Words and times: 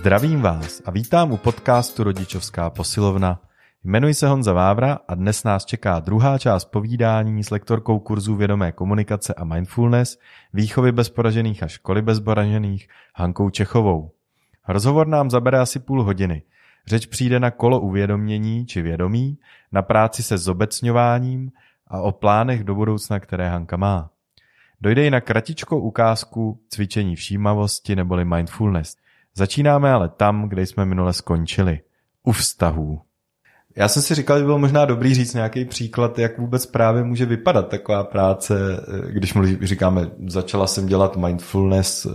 Zdravím 0.00 0.40
vás 0.40 0.82
a 0.84 0.90
vítám 0.90 1.32
u 1.32 1.36
podcastu 1.36 2.04
Rodičovská 2.04 2.70
posilovna. 2.70 3.40
Jmenuji 3.84 4.14
se 4.14 4.28
Honza 4.28 4.52
Vávra 4.52 4.98
a 5.08 5.14
dnes 5.14 5.44
nás 5.44 5.64
čeká 5.64 6.00
druhá 6.00 6.38
část 6.38 6.64
povídání 6.64 7.44
s 7.44 7.50
lektorkou 7.50 7.98
kurzu 7.98 8.36
vědomé 8.36 8.72
komunikace 8.72 9.34
a 9.34 9.44
mindfulness, 9.44 10.18
výchovy 10.52 10.92
bezporažených 10.92 11.62
a 11.62 11.68
školy 11.68 12.02
bezporažených 12.02 12.88
Hankou 13.14 13.50
Čechovou. 13.50 14.12
Rozhovor 14.68 15.06
nám 15.06 15.30
zabere 15.30 15.58
asi 15.58 15.78
půl 15.78 16.02
hodiny. 16.02 16.42
Řeč 16.86 17.06
přijde 17.06 17.40
na 17.40 17.50
kolo 17.50 17.80
uvědomění 17.80 18.66
či 18.66 18.82
vědomí, 18.82 19.38
na 19.72 19.82
práci 19.82 20.22
se 20.22 20.38
zobecňováním 20.38 21.50
a 21.86 22.00
o 22.00 22.12
plánech 22.12 22.64
do 22.64 22.74
budoucna, 22.74 23.20
které 23.20 23.48
Hanka 23.48 23.76
má. 23.76 24.10
Dojde 24.80 25.06
i 25.06 25.10
na 25.10 25.20
kratičkou 25.20 25.80
ukázku 25.80 26.60
cvičení 26.68 27.16
všímavosti 27.16 27.96
neboli 27.96 28.24
mindfulness. 28.24 28.96
Začínáme 29.34 29.92
ale 29.92 30.08
tam, 30.08 30.48
kde 30.48 30.66
jsme 30.66 30.84
minule 30.84 31.12
skončili. 31.12 31.80
U 32.22 32.32
vztahů. 32.32 33.00
Já 33.76 33.88
jsem 33.88 34.02
si 34.02 34.14
říkal, 34.14 34.38
že 34.38 34.44
bylo 34.44 34.58
možná 34.58 34.84
dobrý 34.84 35.14
říct 35.14 35.34
nějaký 35.34 35.64
příklad, 35.64 36.18
jak 36.18 36.38
vůbec 36.38 36.66
právě 36.66 37.04
může 37.04 37.26
vypadat 37.26 37.68
taková 37.68 38.04
práce, 38.04 38.54
když 39.08 39.34
mluví, 39.34 39.58
říkáme, 39.62 40.10
začala 40.26 40.66
jsem 40.66 40.86
dělat 40.86 41.16
mindfulness, 41.16 42.06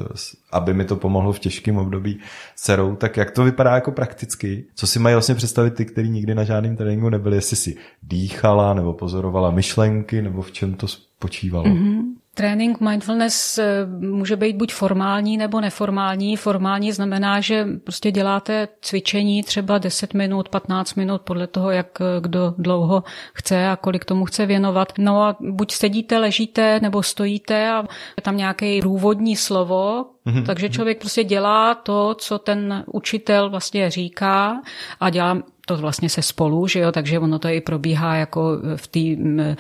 aby 0.52 0.74
mi 0.74 0.86
to 0.86 0.96
pomohlo 0.96 1.34
v 1.34 1.40
těžkém 1.40 1.78
období 1.78 2.20
s 2.56 2.62
dcerou, 2.62 2.96
tak 2.96 3.18
jak 3.18 3.32
to 3.32 3.44
vypadá 3.44 3.76
jako 3.76 3.92
prakticky? 3.92 4.66
Co 4.76 4.88
si 4.88 5.00
mají 5.00 5.16
vlastně 5.16 5.36
představit 5.36 5.74
ty, 5.74 5.86
kteří 5.86 6.10
nikdy 6.10 6.36
na 6.36 6.44
žádném 6.44 6.76
tréninku 6.76 7.10
nebyli, 7.10 7.36
jestli 7.36 7.56
si 7.56 7.76
dýchala 8.04 8.74
nebo 8.74 8.94
pozorovala 8.94 9.52
myšlenky, 9.52 10.22
nebo 10.22 10.42
v 10.42 10.52
čem 10.52 10.74
to 10.74 10.88
spočívalo? 10.88 11.66
Mm-hmm. 11.66 12.02
Trénink 12.38 12.80
mindfulness 12.80 13.58
eh, 13.58 13.86
může 14.00 14.36
být 14.36 14.56
buď 14.56 14.74
formální 14.74 15.38
nebo 15.38 15.62
neformální. 15.62 16.36
Formální 16.36 16.92
znamená, 16.92 17.42
že 17.42 17.68
prostě 17.84 18.12
děláte 18.12 18.68
cvičení 18.82 19.44
třeba 19.44 19.78
10 19.78 20.14
minut, 20.14 20.50
15 20.50 20.96
minut 20.96 21.22
podle 21.22 21.48
toho, 21.48 21.72
jak 21.72 22.02
eh, 22.02 22.22
kdo 22.22 22.54
dlouho 22.58 23.04
chce 23.34 23.68
a 23.68 23.76
kolik 23.76 24.06
tomu 24.06 24.26
chce 24.26 24.46
věnovat. 24.46 24.94
No 24.98 25.24
a 25.24 25.38
buď 25.40 25.72
sedíte, 25.72 26.18
ležíte 26.18 26.80
nebo 26.80 27.04
stojíte 27.04 27.72
a 27.72 27.84
je 28.18 28.22
tam 28.22 28.38
nějaké 28.38 28.80
průvodní 28.82 29.36
slovo, 29.36 30.06
mm-hmm. 30.28 30.46
takže 30.46 30.70
člověk 30.70 31.00
prostě 31.00 31.24
dělá 31.24 31.76
to, 31.76 32.16
co 32.16 32.40
ten 32.40 32.84
učitel 32.88 33.50
vlastně 33.50 33.90
říká 33.90 34.62
a 35.00 35.10
dělá 35.10 35.38
to 35.68 35.78
vlastně 35.78 36.10
se 36.10 36.22
spolu, 36.22 36.68
že 36.68 36.80
jo, 36.80 36.92
takže 36.92 37.20
ono 37.20 37.40
to 37.40 37.48
i 37.48 37.62
probíhá 37.62 38.16
jako 38.16 38.58
v 38.76 38.88
té 38.88 39.00
eh, 39.40 39.56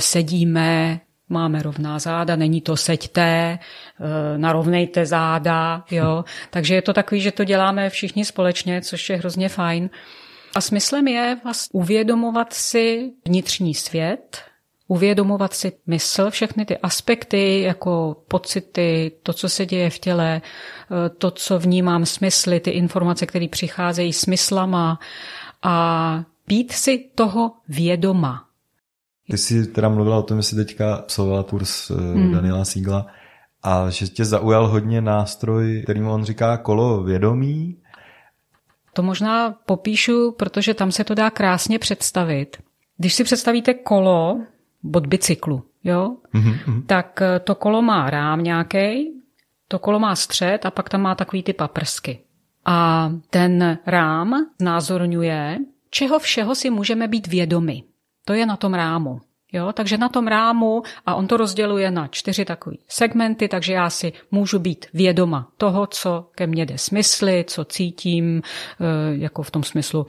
sedíme, 0.00 1.00
máme 1.28 1.62
rovná 1.62 1.98
záda, 1.98 2.36
není 2.36 2.60
to 2.60 2.76
seďte, 2.76 3.58
eh, 3.58 4.38
narovnejte 4.38 5.06
záda, 5.06 5.84
jo. 5.90 6.24
Takže 6.50 6.74
je 6.74 6.82
to 6.82 6.92
takový, 6.92 7.20
že 7.20 7.32
to 7.32 7.44
děláme 7.44 7.90
všichni 7.90 8.24
společně, 8.24 8.82
což 8.82 9.10
je 9.10 9.16
hrozně 9.16 9.48
fajn. 9.48 9.90
A 10.54 10.60
smyslem 10.60 11.08
je 11.08 11.36
vlastně 11.44 11.80
uvědomovat 11.80 12.52
si 12.52 13.10
vnitřní 13.26 13.74
svět, 13.74 14.42
uvědomovat 14.88 15.54
si 15.54 15.72
mysl, 15.86 16.30
všechny 16.30 16.64
ty 16.64 16.78
aspekty, 16.78 17.60
jako 17.60 18.16
pocity, 18.28 19.12
to, 19.22 19.32
co 19.32 19.48
se 19.48 19.66
děje 19.66 19.90
v 19.90 19.98
těle, 19.98 20.40
eh, 20.42 21.08
to, 21.08 21.30
co 21.30 21.58
vnímám 21.58 22.06
smysly, 22.06 22.60
ty 22.60 22.70
informace, 22.70 23.26
které 23.26 23.48
přicházejí 23.48 24.12
smyslama 24.12 24.98
a 25.62 26.24
být 26.46 26.72
si 26.72 27.10
toho 27.14 27.52
vědoma. 27.68 28.47
Ty 29.30 29.38
jsi 29.38 29.66
teda 29.66 29.88
mluvila 29.88 30.18
o 30.18 30.22
tom, 30.22 30.36
že 30.36 30.42
jsi 30.42 30.56
teďka 30.56 30.94
absolvovala 30.94 31.42
kurz 31.42 31.90
hmm. 31.90 32.32
Daniela 32.32 32.64
Sígla 32.64 33.06
a 33.62 33.90
že 33.90 34.06
tě 34.06 34.24
zaujal 34.24 34.68
hodně 34.68 35.00
nástroj, 35.00 35.80
kterým 35.84 36.06
on 36.06 36.24
říká 36.24 36.56
kolo 36.56 37.02
vědomí. 37.02 37.76
To 38.92 39.02
možná 39.02 39.50
popíšu, 39.66 40.32
protože 40.32 40.74
tam 40.74 40.92
se 40.92 41.04
to 41.04 41.14
dá 41.14 41.30
krásně 41.30 41.78
představit. 41.78 42.56
Když 42.96 43.14
si 43.14 43.24
představíte 43.24 43.74
kolo 43.74 44.40
od 44.94 45.06
bicyklu, 45.06 45.62
jo, 45.84 46.16
mm-hmm. 46.34 46.82
tak 46.86 47.22
eh, 47.22 47.40
to 47.40 47.54
kolo 47.54 47.82
má 47.82 48.10
rám 48.10 48.44
nějaký, 48.44 49.12
to 49.68 49.78
kolo 49.78 49.98
má 49.98 50.16
střed 50.16 50.66
a 50.66 50.70
pak 50.70 50.88
tam 50.88 51.02
má 51.02 51.14
takový 51.14 51.42
ty 51.42 51.52
paprsky. 51.52 52.20
A 52.64 53.10
ten 53.30 53.78
rám 53.86 54.46
znázorňuje, 54.60 55.58
čeho 55.90 56.18
všeho 56.18 56.54
si 56.54 56.70
můžeme 56.70 57.08
být 57.08 57.26
vědomi. 57.26 57.82
To 58.28 58.34
je 58.34 58.46
na 58.46 58.56
tom 58.56 58.74
rámu. 58.74 59.20
Jo, 59.52 59.72
takže 59.72 59.98
na 59.98 60.08
tom 60.08 60.26
rámu, 60.26 60.82
a 61.06 61.14
on 61.14 61.26
to 61.26 61.36
rozděluje 61.36 61.90
na 61.90 62.06
čtyři 62.06 62.44
takové 62.44 62.76
segmenty, 62.88 63.48
takže 63.48 63.72
já 63.72 63.90
si 63.90 64.12
můžu 64.30 64.58
být 64.58 64.86
vědoma 64.94 65.48
toho, 65.56 65.86
co 65.86 66.30
ke 66.34 66.46
mně 66.46 66.66
jde 66.66 66.78
smysly, 66.78 67.44
co 67.48 67.64
cítím, 67.64 68.42
eh, 68.42 68.84
jako 69.10 69.42
v 69.42 69.50
tom 69.50 69.62
smyslu 69.62 70.06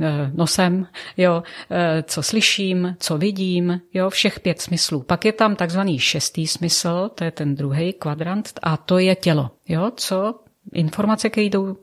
eh, 0.00 0.30
nosem, 0.34 0.86
jo, 1.16 1.42
eh, 1.70 2.02
co 2.02 2.22
slyším, 2.22 2.96
co 2.98 3.18
vidím, 3.18 3.80
jo, 3.94 4.10
všech 4.10 4.40
pět 4.40 4.60
smyslů. 4.60 5.02
Pak 5.02 5.24
je 5.24 5.32
tam 5.32 5.56
takzvaný 5.56 5.98
šestý 5.98 6.46
smysl, 6.46 7.10
to 7.14 7.24
je 7.24 7.30
ten 7.30 7.54
druhý 7.54 7.92
kvadrant, 7.92 8.52
a 8.62 8.76
to 8.76 8.98
je 8.98 9.14
tělo, 9.14 9.50
jo, 9.68 9.90
co 9.96 10.34
informace, 10.72 11.30
které 11.30 11.44
jdou 11.44 11.76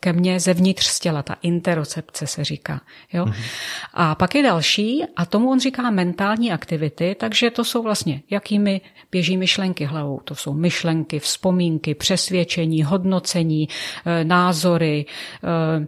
ke 0.00 0.12
mně 0.12 0.40
zevnitř 0.40 0.86
z 0.86 1.00
těla, 1.00 1.22
ta 1.22 1.36
interocepce 1.42 2.26
se 2.26 2.44
říká. 2.44 2.80
Jo? 3.12 3.24
Mm-hmm. 3.24 3.44
A 3.94 4.14
pak 4.14 4.34
je 4.34 4.42
další, 4.42 5.04
a 5.16 5.26
tomu 5.26 5.50
on 5.50 5.60
říká 5.60 5.90
mentální 5.90 6.52
aktivity, 6.52 7.16
takže 7.20 7.50
to 7.50 7.64
jsou 7.64 7.82
vlastně, 7.82 8.22
jakými 8.30 8.80
běží 9.12 9.36
myšlenky 9.36 9.84
hlavou. 9.84 10.20
To 10.24 10.34
jsou 10.34 10.52
myšlenky, 10.52 11.18
vzpomínky, 11.18 11.94
přesvědčení, 11.94 12.82
hodnocení, 12.82 13.68
eh, 14.06 14.24
názory, 14.24 15.06
eh, 15.44 15.86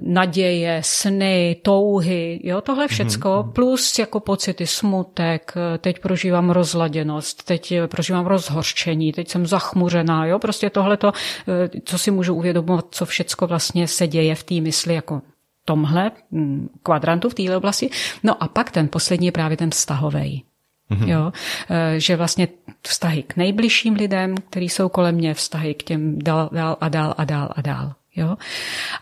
naděje, 0.00 0.80
sny, 0.84 1.56
touhy, 1.62 2.40
jo, 2.44 2.60
tohle 2.60 2.88
všecko, 2.88 3.28
mm-hmm. 3.28 3.52
plus 3.52 3.98
jako 3.98 4.20
pocity, 4.20 4.66
smutek, 4.66 5.54
eh, 5.56 5.78
teď 5.78 5.98
prožívám 5.98 6.50
rozladěnost, 6.50 7.44
teď 7.44 7.74
prožívám 7.86 8.26
rozhorčení, 8.26 9.12
teď 9.12 9.28
jsem 9.28 9.46
zachmuřená, 9.46 10.26
jo, 10.26 10.38
prostě 10.38 10.70
tohleto, 10.70 11.12
co 11.84 11.98
si 11.98 12.10
můžu 12.10 12.34
uvědomovat, 12.34 12.86
co 12.96 13.06
všecko 13.06 13.46
vlastně 13.46 13.88
se 13.88 14.06
děje 14.06 14.34
v 14.34 14.42
té 14.42 14.54
mysli 14.60 14.94
jako 14.94 15.22
tomhle 15.64 16.10
mm, 16.30 16.68
kvadrantu 16.82 17.28
v 17.28 17.34
téhle 17.34 17.56
oblasti. 17.56 17.90
No 18.22 18.42
a 18.42 18.48
pak 18.48 18.70
ten 18.70 18.88
poslední 18.88 19.26
je 19.26 19.32
právě 19.32 19.56
ten 19.56 19.70
vztahový. 19.70 20.44
Mm-hmm. 20.90 21.08
Jo, 21.08 21.32
e, 21.70 22.00
že 22.00 22.16
vlastně 22.16 22.48
vztahy 22.82 23.22
k 23.22 23.36
nejbližším 23.36 23.94
lidem, 23.94 24.34
kteří 24.36 24.68
jsou 24.68 24.88
kolem 24.88 25.14
mě, 25.14 25.34
vztahy 25.34 25.74
k 25.74 25.82
těm 25.82 26.18
dál, 26.18 26.50
dál 26.52 26.76
a 26.80 26.88
dál 26.88 27.14
a 27.16 27.24
dál 27.24 27.48
a 27.56 27.60
dál. 27.60 27.94
Jo? 28.16 28.36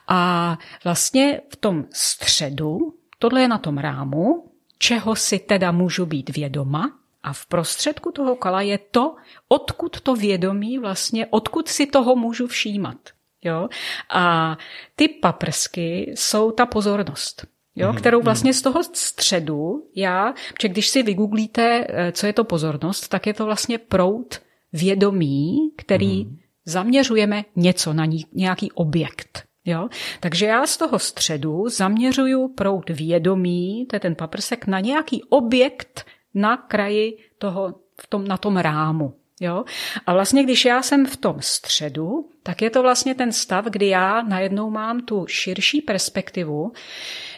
A 0.09 0.59
vlastně 0.85 1.41
v 1.53 1.57
tom 1.57 1.85
středu, 1.93 2.95
tohle 3.19 3.41
je 3.41 3.49
na 3.49 3.59
tom 3.59 3.79
rámu, 3.79 4.51
čeho 4.79 5.17
si 5.17 5.39
teda 5.39 5.73
můžu 5.73 6.07
být 6.07 6.37
vědoma, 6.37 6.91
a 7.23 7.33
v 7.33 7.47
prostředku 7.47 8.13
toho 8.13 8.37
kala 8.37 8.61
je 8.61 8.79
to, 8.79 9.17
odkud 9.49 10.01
to 10.01 10.15
vědomí 10.15 10.79
vlastně, 10.79 11.27
odkud 11.27 11.69
si 11.69 11.87
toho 11.87 12.17
můžu 12.17 12.47
všímat. 12.47 12.97
Jo? 13.45 13.69
A 14.11 14.57
ty 14.97 15.09
paprsky 15.09 16.13
jsou 16.15 16.51
ta 16.51 16.67
pozornost. 16.67 17.47
Jo, 17.77 17.93
mm 17.93 17.99
kterou 17.99 18.23
vlastně 18.23 18.55
z 18.55 18.63
toho 18.63 18.85
středu 18.85 19.89
já, 19.97 20.35
protože 20.55 20.69
když 20.69 20.89
si 20.89 21.03
vygooglíte, 21.03 21.87
eh, 21.89 22.13
co 22.13 22.27
je 22.27 22.33
to 22.33 22.45
pozornost, 22.45 23.09
tak 23.09 23.27
je 23.27 23.35
to 23.35 23.45
vlastně 23.45 23.79
prout 23.79 24.41
vědomí, 24.73 25.71
který 25.77 26.25
mm 26.25 26.39
zaměřujeme 26.67 27.45
něco 27.57 27.93
na 27.93 28.05
ní, 28.05 28.25
nějaký 28.33 28.73
objekt. 28.73 29.45
Jo? 29.65 29.89
Takže 30.21 30.47
já 30.47 30.67
z 30.67 30.77
toho 30.77 30.99
středu 30.99 31.69
zaměřuju 31.69 32.49
prout 32.49 32.91
vědomí, 32.91 33.87
to 33.91 33.97
je 33.97 34.01
ten 34.01 34.15
paprsek, 34.15 34.67
na 34.67 34.81
nějaký 34.81 35.23
objekt 35.29 36.07
na 36.35 36.57
kraji 36.57 37.19
toho, 37.39 37.75
v 38.01 38.07
tom, 38.07 38.29
na 38.29 38.37
tom 38.37 38.57
rámu. 38.57 39.15
Jo? 39.41 39.65
A 40.07 40.13
vlastně, 40.13 40.43
když 40.43 40.65
já 40.65 40.83
jsem 40.83 41.07
v 41.07 41.17
tom 41.17 41.37
středu, 41.41 42.31
tak 42.43 42.63
je 42.63 42.71
to 42.71 42.83
vlastně 42.83 43.15
ten 43.15 43.33
stav, 43.33 43.65
kdy 43.65 43.89
já 43.89 44.23
najednou 44.23 44.71
mám 44.71 45.01
tu 45.01 45.27
širší 45.29 45.81
perspektivu, 45.81 46.73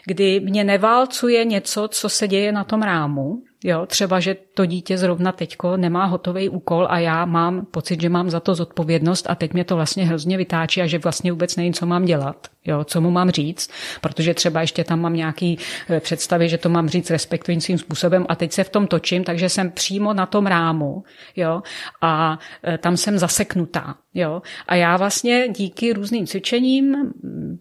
kdy 0.05 0.39
mě 0.39 0.63
neválcuje 0.63 1.45
něco, 1.45 1.87
co 1.87 2.09
se 2.09 2.27
děje 2.27 2.51
na 2.51 2.63
tom 2.63 2.81
rámu, 2.81 3.43
Jo, 3.63 3.85
třeba, 3.85 4.19
že 4.19 4.35
to 4.53 4.65
dítě 4.65 4.97
zrovna 4.97 5.31
teďko 5.31 5.77
nemá 5.77 6.05
hotový 6.05 6.49
úkol 6.49 6.87
a 6.89 6.99
já 6.99 7.25
mám 7.25 7.65
pocit, 7.65 8.01
že 8.01 8.09
mám 8.09 8.29
za 8.29 8.39
to 8.39 8.55
zodpovědnost 8.55 9.25
a 9.29 9.35
teď 9.35 9.53
mě 9.53 9.63
to 9.63 9.75
vlastně 9.75 10.05
hrozně 10.05 10.37
vytáčí 10.37 10.81
a 10.81 10.87
že 10.87 10.97
vlastně 10.97 11.31
vůbec 11.31 11.55
nevím, 11.55 11.73
co 11.73 11.85
mám 11.85 12.05
dělat, 12.05 12.47
jo, 12.65 12.83
co 12.83 13.01
mu 13.01 13.11
mám 13.11 13.29
říct, 13.29 13.71
protože 14.01 14.33
třeba 14.33 14.61
ještě 14.61 14.83
tam 14.83 15.01
mám 15.01 15.13
nějaký 15.13 15.59
eh, 15.89 15.99
představy, 15.99 16.49
že 16.49 16.57
to 16.57 16.69
mám 16.69 16.89
říct 16.89 17.09
respektujícím 17.09 17.77
způsobem 17.77 18.25
a 18.29 18.35
teď 18.35 18.51
se 18.51 18.63
v 18.63 18.69
tom 18.69 18.87
točím, 18.87 19.23
takže 19.23 19.49
jsem 19.49 19.71
přímo 19.71 20.13
na 20.13 20.25
tom 20.25 20.45
rámu, 20.45 21.03
jo, 21.35 21.61
a 22.01 22.39
eh, 22.63 22.77
tam 22.77 22.97
jsem 22.97 23.17
zaseknutá, 23.17 23.95
jo, 24.13 24.41
a 24.67 24.75
já 24.75 24.97
vlastně 24.97 25.47
díky 25.49 25.93
různým 25.93 26.27
cvičením, 26.27 27.13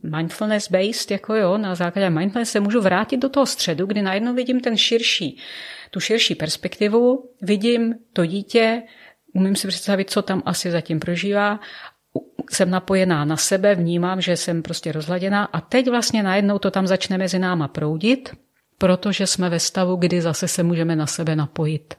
mindfulness 0.03 0.71
based, 0.71 1.11
jako 1.11 1.35
jo, 1.35 1.59
na 1.59 1.75
základě 1.75 2.11
mindfulness 2.11 2.51
se 2.51 2.61
můžu 2.61 2.81
vrátit 2.81 3.17
do 3.17 3.29
toho 3.29 3.47
středu, 3.47 3.87
kdy 3.87 4.03
najednou 4.03 4.35
vidím 4.35 4.61
ten 4.61 4.77
širší 4.77 5.39
tu 5.91 6.01
širší 6.01 6.35
perspektivu, 6.35 7.31
vidím 7.43 7.95
to 8.13 8.27
dítě, 8.27 8.83
umím 9.35 9.57
si 9.57 9.69
představit, 9.69 10.11
co 10.11 10.23
tam 10.23 10.43
asi 10.47 10.71
zatím 10.71 11.01
prožívá, 11.01 11.61
jsem 12.51 12.71
napojená 12.71 13.25
na 13.25 13.37
sebe, 13.37 13.75
vnímám, 13.75 14.21
že 14.21 14.37
jsem 14.37 14.63
prostě 14.63 14.93
rozladěná 14.93 15.45
a 15.45 15.61
teď 15.61 15.91
vlastně 15.91 16.23
najednou 16.23 16.59
to 16.59 16.71
tam 16.71 16.87
začne 16.87 17.19
mezi 17.19 17.39
náma 17.39 17.69
proudit, 17.69 18.35
protože 18.79 19.27
jsme 19.27 19.51
ve 19.51 19.61
stavu, 19.61 19.97
kdy 19.97 20.21
zase 20.21 20.49
se 20.49 20.63
můžeme 20.63 20.97
na 20.97 21.07
sebe 21.07 21.37
napojit 21.37 21.95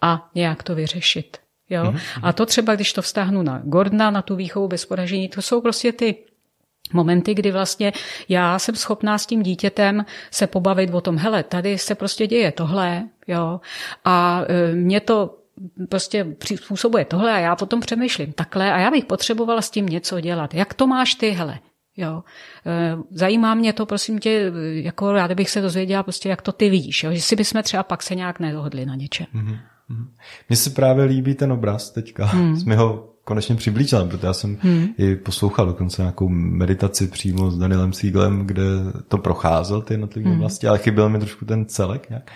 a 0.00 0.30
nějak 0.34 0.62
to 0.62 0.74
vyřešit. 0.74 1.36
Jo? 1.70 1.82
Mm-hmm. 1.82 2.20
A 2.22 2.32
to 2.32 2.46
třeba, 2.46 2.74
když 2.74 2.92
to 2.92 3.02
vztáhnu 3.02 3.42
na 3.42 3.62
Gordona, 3.64 4.10
na 4.10 4.22
tu 4.22 4.36
výchovu 4.36 4.68
bez 4.68 4.84
poražení, 4.84 5.28
to 5.28 5.42
jsou 5.42 5.60
prostě 5.60 5.92
ty 5.92 6.16
momenty, 6.94 7.34
kdy 7.34 7.52
vlastně 7.52 7.92
já 8.28 8.58
jsem 8.58 8.74
schopná 8.74 9.18
s 9.18 9.26
tím 9.26 9.42
dítětem 9.42 10.04
se 10.30 10.46
pobavit 10.46 10.94
o 10.94 11.00
tom, 11.00 11.16
hele, 11.16 11.42
tady 11.42 11.78
se 11.78 11.94
prostě 11.94 12.26
děje 12.26 12.52
tohle, 12.52 13.08
jo, 13.26 13.60
a 14.04 14.42
e, 14.48 14.74
mě 14.74 15.00
to 15.00 15.38
prostě 15.88 16.26
způsobuje 16.54 17.04
tohle 17.04 17.32
a 17.32 17.38
já 17.38 17.56
potom 17.56 17.80
přemýšlím 17.80 18.32
takhle 18.32 18.72
a 18.72 18.78
já 18.78 18.90
bych 18.90 19.04
potřebovala 19.04 19.62
s 19.62 19.70
tím 19.70 19.86
něco 19.86 20.20
dělat. 20.20 20.54
Jak 20.54 20.74
to 20.74 20.86
máš 20.86 21.14
ty, 21.14 21.30
hele? 21.30 21.58
Jo. 21.96 22.22
E, 22.66 22.96
zajímá 23.10 23.54
mě 23.54 23.72
to, 23.72 23.86
prosím 23.86 24.18
tě, 24.18 24.52
jako 24.72 25.12
ráda 25.12 25.34
bych 25.34 25.50
se 25.50 25.60
dozvěděla 25.60 26.02
prostě, 26.02 26.28
jak 26.28 26.42
to 26.42 26.52
ty 26.52 26.70
vidíš, 26.70 27.04
jo? 27.04 27.12
že 27.12 27.20
si 27.20 27.36
bychom 27.36 27.62
třeba 27.62 27.82
pak 27.82 28.02
se 28.02 28.14
nějak 28.14 28.40
nedohodli 28.40 28.86
na 28.86 28.94
něčem. 28.94 29.26
Mm-hmm. 29.34 29.58
Mně 30.48 30.56
se 30.56 30.70
právě 30.70 31.04
líbí 31.04 31.34
ten 31.34 31.52
obraz 31.52 31.90
teďka. 31.90 32.24
Hmm. 32.24 32.56
Jsme 32.56 32.76
ho 32.76 33.13
konečně 33.24 33.54
přiblížili, 33.54 34.08
protože 34.08 34.26
já 34.26 34.32
jsem 34.32 34.58
hmm. 34.60 34.88
i 34.98 35.16
poslouchal 35.16 35.66
dokonce 35.66 36.02
nějakou 36.02 36.28
meditaci 36.28 37.06
přímo 37.06 37.50
s 37.50 37.58
Danielem 37.58 37.92
Sieglem, 37.92 38.46
kde 38.46 38.62
to 39.08 39.18
procházel 39.18 39.82
ty 39.82 39.94
jednotlivé 39.94 40.28
hmm. 40.30 40.38
oblasti, 40.38 40.66
ale 40.66 40.78
chyběl 40.78 41.08
mi 41.08 41.18
trošku 41.18 41.44
ten 41.44 41.66
celek 41.66 42.10
nějak. 42.10 42.30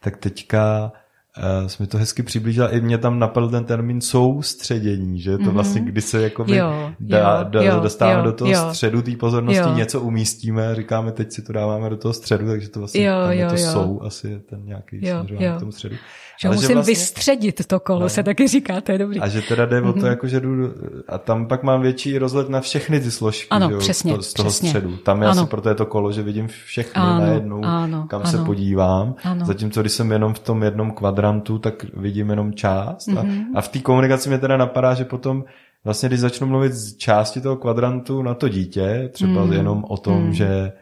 Tak 0.00 0.16
teďka 0.16 0.92
uh, 1.38 1.66
jsme 1.66 1.86
to 1.86 1.98
hezky 1.98 2.22
přiblížila. 2.22 2.68
I 2.68 2.80
mě 2.80 2.98
tam 2.98 3.18
napadl 3.18 3.48
ten 3.48 3.64
termín 3.64 4.00
soustředění, 4.00 5.20
že 5.20 5.38
to 5.38 5.44
mm-hmm. 5.44 5.50
vlastně, 5.50 5.80
kdy 5.80 6.00
se 6.00 6.22
jako 6.22 6.44
jo, 6.48 6.92
dá, 7.00 7.42
dá, 7.42 7.62
jo, 7.62 7.80
dostáváme 7.80 8.18
jo, 8.18 8.24
do 8.24 8.32
toho 8.32 8.50
jo. 8.50 8.68
středu 8.68 9.02
té 9.02 9.16
pozornosti, 9.16 9.62
jo. 9.62 9.74
něco 9.74 10.00
umístíme 10.00 10.74
říkáme, 10.74 11.12
teď 11.12 11.32
si 11.32 11.42
to 11.42 11.52
dáváme 11.52 11.90
do 11.90 11.96
toho 11.96 12.14
středu, 12.14 12.46
takže 12.46 12.68
to 12.68 12.78
vlastně 12.78 13.04
jo, 13.04 13.14
tam 13.22 13.32
jo, 13.32 13.38
je 13.38 13.46
to 13.46 13.56
jo. 13.62 13.72
sou, 13.72 14.02
asi 14.02 14.40
ten 14.50 14.64
nějaký 14.64 15.06
jo, 15.06 15.26
jo. 15.28 15.56
k 15.56 15.60
tomu 15.60 15.72
středu. 15.72 15.96
Že 16.40 16.48
Ale 16.48 16.56
musím 16.56 16.68
že 16.68 16.74
vlastně, 16.74 16.90
vystředit 16.90 17.66
to 17.66 17.80
kolo, 17.80 18.00
no. 18.00 18.08
se 18.08 18.22
taky 18.22 18.48
říká, 18.48 18.80
to 18.80 18.92
je 18.92 18.98
dobrý. 18.98 19.20
A 19.20 19.28
že 19.28 19.42
teda 19.42 19.66
jde 19.66 19.80
mm-hmm. 19.80 19.88
o 19.88 19.92
to, 19.92 19.98
mhm. 19.98 20.08
jako, 20.08 20.28
že 20.28 20.40
jdu, 20.40 20.74
a 21.08 21.18
tam 21.18 21.46
pak 21.46 21.62
mám 21.62 21.82
větší 21.82 22.18
rozhled 22.18 22.48
na 22.48 22.60
všechny 22.60 23.00
ty 23.00 23.10
složky 23.10 23.48
ano, 23.50 23.70
že, 23.70 23.76
přesně, 23.76 24.22
z 24.22 24.32
toho 24.32 24.48
přesně. 24.48 24.68
středu. 24.68 24.96
Tam 24.96 25.22
je 25.22 25.28
ano. 25.28 25.40
asi 25.40 25.50
proto 25.50 25.68
je 25.68 25.74
to 25.74 25.86
kolo, 25.86 26.12
že 26.12 26.22
vidím 26.22 26.48
všechny 26.48 27.02
ano, 27.02 27.20
najednou, 27.20 27.64
ano, 27.64 28.06
kam 28.10 28.20
ano, 28.20 28.30
se 28.30 28.38
podívám. 28.38 29.14
Ano. 29.24 29.46
Zatímco 29.46 29.80
když 29.80 29.92
jsem 29.92 30.12
jenom 30.12 30.34
v 30.34 30.38
tom 30.38 30.62
jednom 30.62 30.90
kvadrantu, 31.24 31.58
tak 31.58 31.84
vidím 31.94 32.30
jenom 32.30 32.54
část. 32.54 33.08
Mm-hmm. 33.08 33.18
A, 33.18 33.22
mhm. 33.22 33.56
a 33.56 33.60
v 33.60 33.68
té 33.68 33.78
komunikaci 33.78 34.28
mě 34.28 34.38
teda 34.38 34.56
napadá, 34.56 34.94
že 34.94 35.04
potom 35.04 35.44
vlastně, 35.84 36.08
když 36.08 36.20
začnu 36.20 36.46
mluvit 36.46 36.72
z 36.72 36.96
části 36.96 37.40
toho 37.40 37.56
kvadrantu 37.56 38.22
na 38.22 38.34
to 38.34 38.48
dítě, 38.48 39.08
třeba 39.12 39.44
mm. 39.44 39.52
jenom 39.52 39.84
o 39.88 39.96
tom, 39.96 40.26
mm. 40.26 40.32
že 40.32 40.72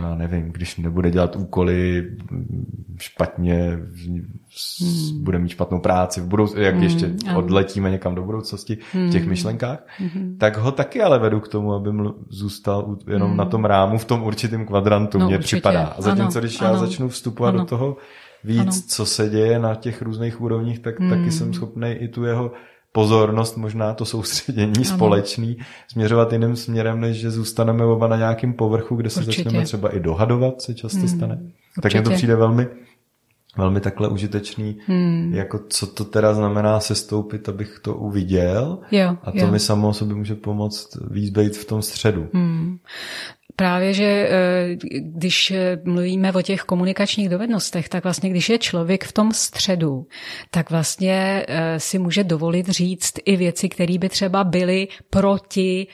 já 0.00 0.14
nevím, 0.14 0.52
když 0.52 0.76
nebude 0.76 1.10
dělat 1.10 1.36
úkoly 1.36 2.10
špatně, 2.98 3.78
hmm. 4.06 5.22
bude 5.22 5.38
mít 5.38 5.48
špatnou 5.48 5.80
práci 5.80 6.20
v 6.20 6.28
budouc- 6.28 6.58
jak 6.58 6.74
hmm, 6.74 6.82
ještě 6.82 7.12
odletíme 7.36 7.90
někam 7.90 8.14
do 8.14 8.22
budoucnosti 8.22 8.78
hmm. 8.92 9.08
v 9.08 9.12
těch 9.12 9.22
hmm. 9.22 9.30
myšlenkách, 9.30 9.86
hmm. 9.98 10.36
tak 10.38 10.56
ho 10.56 10.72
taky 10.72 11.02
ale 11.02 11.18
vedu 11.18 11.40
k 11.40 11.48
tomu, 11.48 11.72
aby 11.72 11.90
mlu- 11.90 12.14
zůstal 12.28 12.96
jenom 13.06 13.28
hmm. 13.28 13.36
na 13.36 13.44
tom 13.44 13.64
rámu 13.64 13.98
v 13.98 14.04
tom 14.04 14.22
určitém 14.22 14.66
kvadrantu, 14.66 15.18
no, 15.18 15.26
mně 15.26 15.36
určitě. 15.36 15.56
připadá. 15.56 15.86
A 15.86 16.02
zatímco, 16.02 16.40
když 16.40 16.60
ano. 16.60 16.70
já 16.70 16.76
začnu 16.76 17.08
vstupovat 17.08 17.48
ano. 17.48 17.58
do 17.58 17.64
toho 17.64 17.96
víc, 18.44 18.60
ano. 18.60 18.72
co 18.86 19.06
se 19.06 19.28
děje 19.28 19.58
na 19.58 19.74
těch 19.74 20.02
různých 20.02 20.40
úrovních, 20.40 20.78
tak 20.78 21.00
hmm. 21.00 21.10
taky 21.10 21.30
jsem 21.32 21.54
schopný 21.54 21.90
i 21.90 22.08
tu 22.08 22.24
jeho 22.24 22.52
pozornost, 22.92 23.56
možná 23.56 23.94
to 23.94 24.04
soustředění 24.04 24.76
ano. 24.76 24.84
společný, 24.84 25.56
směřovat 25.88 26.32
jiným 26.32 26.56
směrem, 26.56 27.00
než 27.00 27.16
že 27.16 27.30
zůstaneme 27.30 27.84
oba 27.84 28.08
na 28.08 28.16
nějakém 28.16 28.52
povrchu, 28.52 28.96
kde 28.96 29.10
se 29.10 29.20
Určitě. 29.20 29.42
začneme 29.42 29.64
třeba 29.64 29.96
i 29.96 30.00
dohadovat, 30.00 30.62
se 30.62 30.74
často 30.74 30.98
hmm. 30.98 31.08
stane. 31.08 31.34
Určitě. 31.34 31.80
Tak 31.82 31.94
mi 31.94 32.02
to 32.02 32.10
přijde 32.10 32.36
velmi 32.36 32.68
velmi 33.56 33.80
takhle 33.80 34.08
užitečný, 34.08 34.78
hmm. 34.86 35.34
jako 35.34 35.60
co 35.68 35.86
to 35.86 36.04
teda 36.04 36.34
znamená 36.34 36.80
sestoupit, 36.80 37.48
abych 37.48 37.78
to 37.82 37.94
uviděl 37.94 38.78
jo, 38.90 39.16
a 39.22 39.32
to 39.32 39.38
jo. 39.38 39.50
mi 39.50 39.60
samo 39.60 39.94
sobě 39.94 40.14
může 40.14 40.34
pomoct 40.34 40.96
víc 41.10 41.30
být 41.30 41.56
v 41.56 41.64
tom 41.64 41.82
středu. 41.82 42.28
Hmm. 42.32 42.78
Právě, 43.56 43.94
že 43.94 44.04
eh, 44.04 44.76
když 44.98 45.50
eh, 45.50 45.78
mluvíme 45.84 46.32
o 46.32 46.42
těch 46.42 46.60
komunikačních 46.60 47.28
dovednostech, 47.28 47.88
tak 47.88 48.04
vlastně 48.04 48.30
když 48.30 48.48
je 48.48 48.58
člověk 48.58 49.04
v 49.04 49.12
tom 49.12 49.32
středu, 49.32 50.06
tak 50.50 50.70
vlastně 50.70 51.44
eh, 51.48 51.80
si 51.80 51.98
může 51.98 52.24
dovolit 52.24 52.68
říct 52.68 53.14
i 53.24 53.36
věci, 53.36 53.68
které 53.68 53.98
by 53.98 54.08
třeba 54.08 54.44
byly 54.44 54.88
proti 55.10 55.86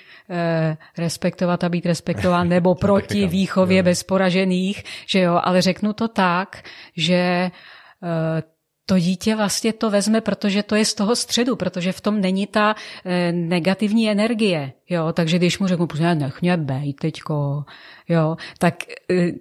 respektovat 0.99 1.65
a 1.65 1.69
být 1.69 1.87
respektován, 1.87 2.49
nebo 2.55 2.75
proti 2.75 3.27
výchově 3.27 3.83
bezporažených, 3.83 4.85
že 5.07 5.21
jo, 5.21 5.41
ale 5.43 5.62
řeknu 5.62 5.93
to 5.93 6.09
tak, 6.09 6.62
že 6.97 7.51
to 8.90 8.98
dítě 8.98 9.37
vlastně 9.37 9.72
to 9.72 9.90
vezme, 9.90 10.20
protože 10.20 10.62
to 10.62 10.75
je 10.75 10.84
z 10.84 10.94
toho 10.94 11.16
středu, 11.16 11.56
protože 11.56 11.92
v 11.92 12.00
tom 12.00 12.20
není 12.20 12.46
ta 12.46 12.75
e, 13.04 13.32
negativní 13.32 14.10
energie, 14.10 14.72
jo, 14.88 15.12
takže 15.12 15.38
když 15.38 15.58
mu 15.58 15.66
řeknu, 15.66 15.87
prostě 15.87 16.14
nech 16.14 16.42
mě 16.42 16.56
bej 16.56 16.94
teďko, 16.94 17.64
jo, 18.08 18.37
tak 18.58 18.75
e, 19.10 19.32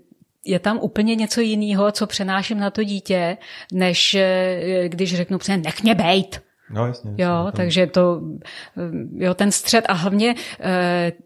je 0.46 0.60
tam 0.60 0.78
úplně 0.78 1.16
něco 1.16 1.42
jiného, 1.42 1.92
co 1.92 2.08
přenáším 2.08 2.60
na 2.60 2.70
to 2.70 2.84
dítě, 2.84 3.38
než 3.74 4.16
e, 4.16 4.86
když 4.88 5.16
řeknu, 5.16 5.38
prostě 5.38 5.58
nech 5.58 5.84
mě 5.84 5.96
bejt, 5.96 6.42
No, 6.70 6.88
jasně, 6.88 7.12
jasně, 7.12 7.24
jo, 7.24 7.52
takže 7.56 7.88
to, 7.88 8.22
jo, 9.16 9.34
ten 9.34 9.52
střed 9.52 9.86
a 9.90 9.94
hlavně 9.94 10.36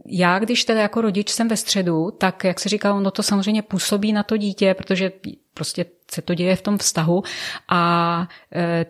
já, 0.05 0.39
když 0.39 0.65
teda 0.65 0.81
jako 0.81 1.01
rodič 1.01 1.29
jsem 1.29 1.47
ve 1.47 1.57
středu, 1.57 2.11
tak 2.11 2.43
jak 2.43 2.59
se 2.59 2.69
říká, 2.69 2.93
ono 2.93 3.11
to 3.11 3.23
samozřejmě 3.23 3.61
působí 3.61 4.13
na 4.13 4.23
to 4.23 4.37
dítě, 4.37 4.73
protože 4.73 5.11
prostě 5.53 5.85
se 6.11 6.21
to 6.21 6.33
děje 6.33 6.55
v 6.55 6.61
tom 6.61 6.77
vztahu 6.77 7.23
a 7.69 8.27
e, 8.55 8.85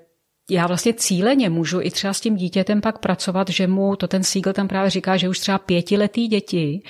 já 0.50 0.68
vlastně 0.68 0.94
cíleně 0.94 1.50
můžu 1.50 1.82
i 1.82 1.92
třeba 1.92 2.14
s 2.14 2.22
tím 2.22 2.36
dítětem 2.36 2.82
pak 2.82 3.00
pracovat, 3.00 3.50
že 3.50 3.68
mu, 3.68 3.96
to 3.96 4.08
ten 4.08 4.24
Siegel 4.24 4.54
tam 4.54 4.68
právě 4.68 4.90
říká, 4.90 5.18
že 5.18 5.30
už 5.30 5.40
třeba 5.40 5.58
pětiletý 5.58 6.28
děti 6.28 6.82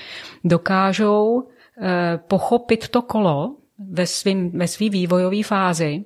dokážou 0.44 1.44
pochopit 2.28 2.88
to 2.88 3.02
kolo, 3.02 3.56
ve, 3.80 4.08
svým, 4.08 4.52
ve 4.52 4.68
svý 4.68 4.90
vývojové 4.90 5.44
fázi. 5.44 6.06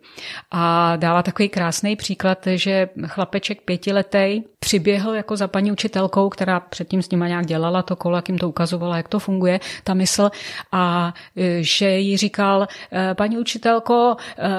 A 0.51 0.95
dává 0.95 1.23
takový 1.23 1.49
krásný 1.49 1.95
příklad, 1.95 2.47
že 2.55 2.89
chlapeček 3.07 3.61
pětiletý 3.61 4.43
přiběhl 4.67 5.15
jako 5.15 5.35
za 5.37 5.47
paní 5.47 5.71
učitelkou, 5.71 6.29
která 6.29 6.59
předtím 6.59 7.01
s 7.01 7.09
nima 7.09 7.27
nějak 7.27 7.45
dělala 7.45 7.81
to 7.81 7.95
kolo, 7.95 8.15
jak 8.15 8.29
jim 8.29 8.37
to 8.37 8.49
ukazovala, 8.49 8.97
jak 8.97 9.07
to 9.07 9.19
funguje, 9.19 9.59
ta 9.83 9.93
mysl 9.93 10.29
a 10.71 11.13
e, 11.37 11.63
že 11.63 11.89
jí 11.89 12.17
říkal, 12.17 12.67
e, 12.91 13.15
paní 13.15 13.37
učitelko 13.37 14.15
e, 14.37 14.49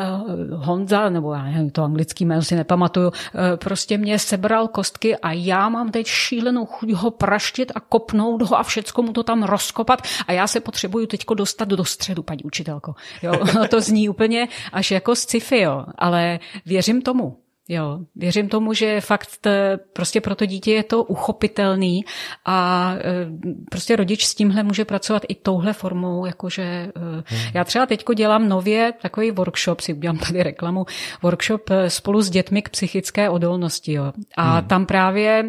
Honza, 0.54 1.08
nebo 1.08 1.32
já 1.32 1.42
nevím, 1.42 1.70
to 1.70 1.82
anglický 1.82 2.24
jméno 2.24 2.42
si 2.42 2.56
nepamatuju, 2.56 3.12
prostě 3.56 3.98
mě 3.98 4.18
sebral 4.18 4.68
kostky 4.68 5.16
a 5.16 5.32
já 5.32 5.68
mám 5.68 5.90
teď 5.90 6.06
šílenou 6.06 6.66
chuť 6.66 6.90
ho 6.90 7.10
praštit 7.10 7.72
a 7.74 7.80
kopnout 7.80 8.42
ho 8.42 8.58
a 8.58 8.62
všecko 8.62 9.02
mu 9.02 9.12
to 9.12 9.22
tam 9.22 9.42
rozkopat 9.42 10.02
a 10.26 10.32
já 10.32 10.46
se 10.46 10.60
potřebuju 10.60 11.06
teďko 11.06 11.34
dostat 11.34 11.68
do 11.68 11.84
středu, 11.84 12.22
paní 12.22 12.42
učitelko. 12.44 12.94
Jo, 13.22 13.32
to 13.70 13.80
zní 13.80 14.08
úplně 14.08 14.48
až 14.72 14.90
jako 14.90 15.14
sci-fi, 15.14 15.60
jo, 15.60 15.84
ale 15.98 16.38
věřím 16.66 17.02
tomu. 17.02 17.36
Jo, 17.70 17.98
věřím 18.16 18.48
tomu, 18.48 18.72
že 18.72 19.00
fakt 19.00 19.46
prostě 19.92 20.20
pro 20.20 20.34
to 20.34 20.46
dítě 20.46 20.72
je 20.72 20.82
to 20.82 21.04
uchopitelný 21.04 22.04
a 22.44 22.92
e, 22.94 23.26
prostě 23.70 23.96
rodič 23.96 24.24
s 24.24 24.34
tímhle 24.34 24.62
může 24.62 24.84
pracovat 24.84 25.22
i 25.28 25.34
touhle 25.34 25.72
formou, 25.72 26.26
jakože 26.26 26.62
e, 26.62 26.90
hmm. 26.96 27.40
já 27.54 27.64
třeba 27.64 27.86
teďko 27.86 28.14
dělám 28.14 28.48
nově 28.48 28.92
takový 29.02 29.30
workshop, 29.30 29.80
si 29.80 29.94
udělám 29.94 30.18
tady 30.18 30.42
reklamu, 30.42 30.86
workshop 31.22 31.70
e, 31.70 31.90
spolu 31.90 32.22
s 32.22 32.30
dětmi 32.30 32.62
k 32.62 32.68
psychické 32.68 33.30
odolnosti, 33.30 33.92
jo. 33.92 34.12
A 34.36 34.58
hmm. 34.58 34.68
tam 34.68 34.86
právě 34.86 35.44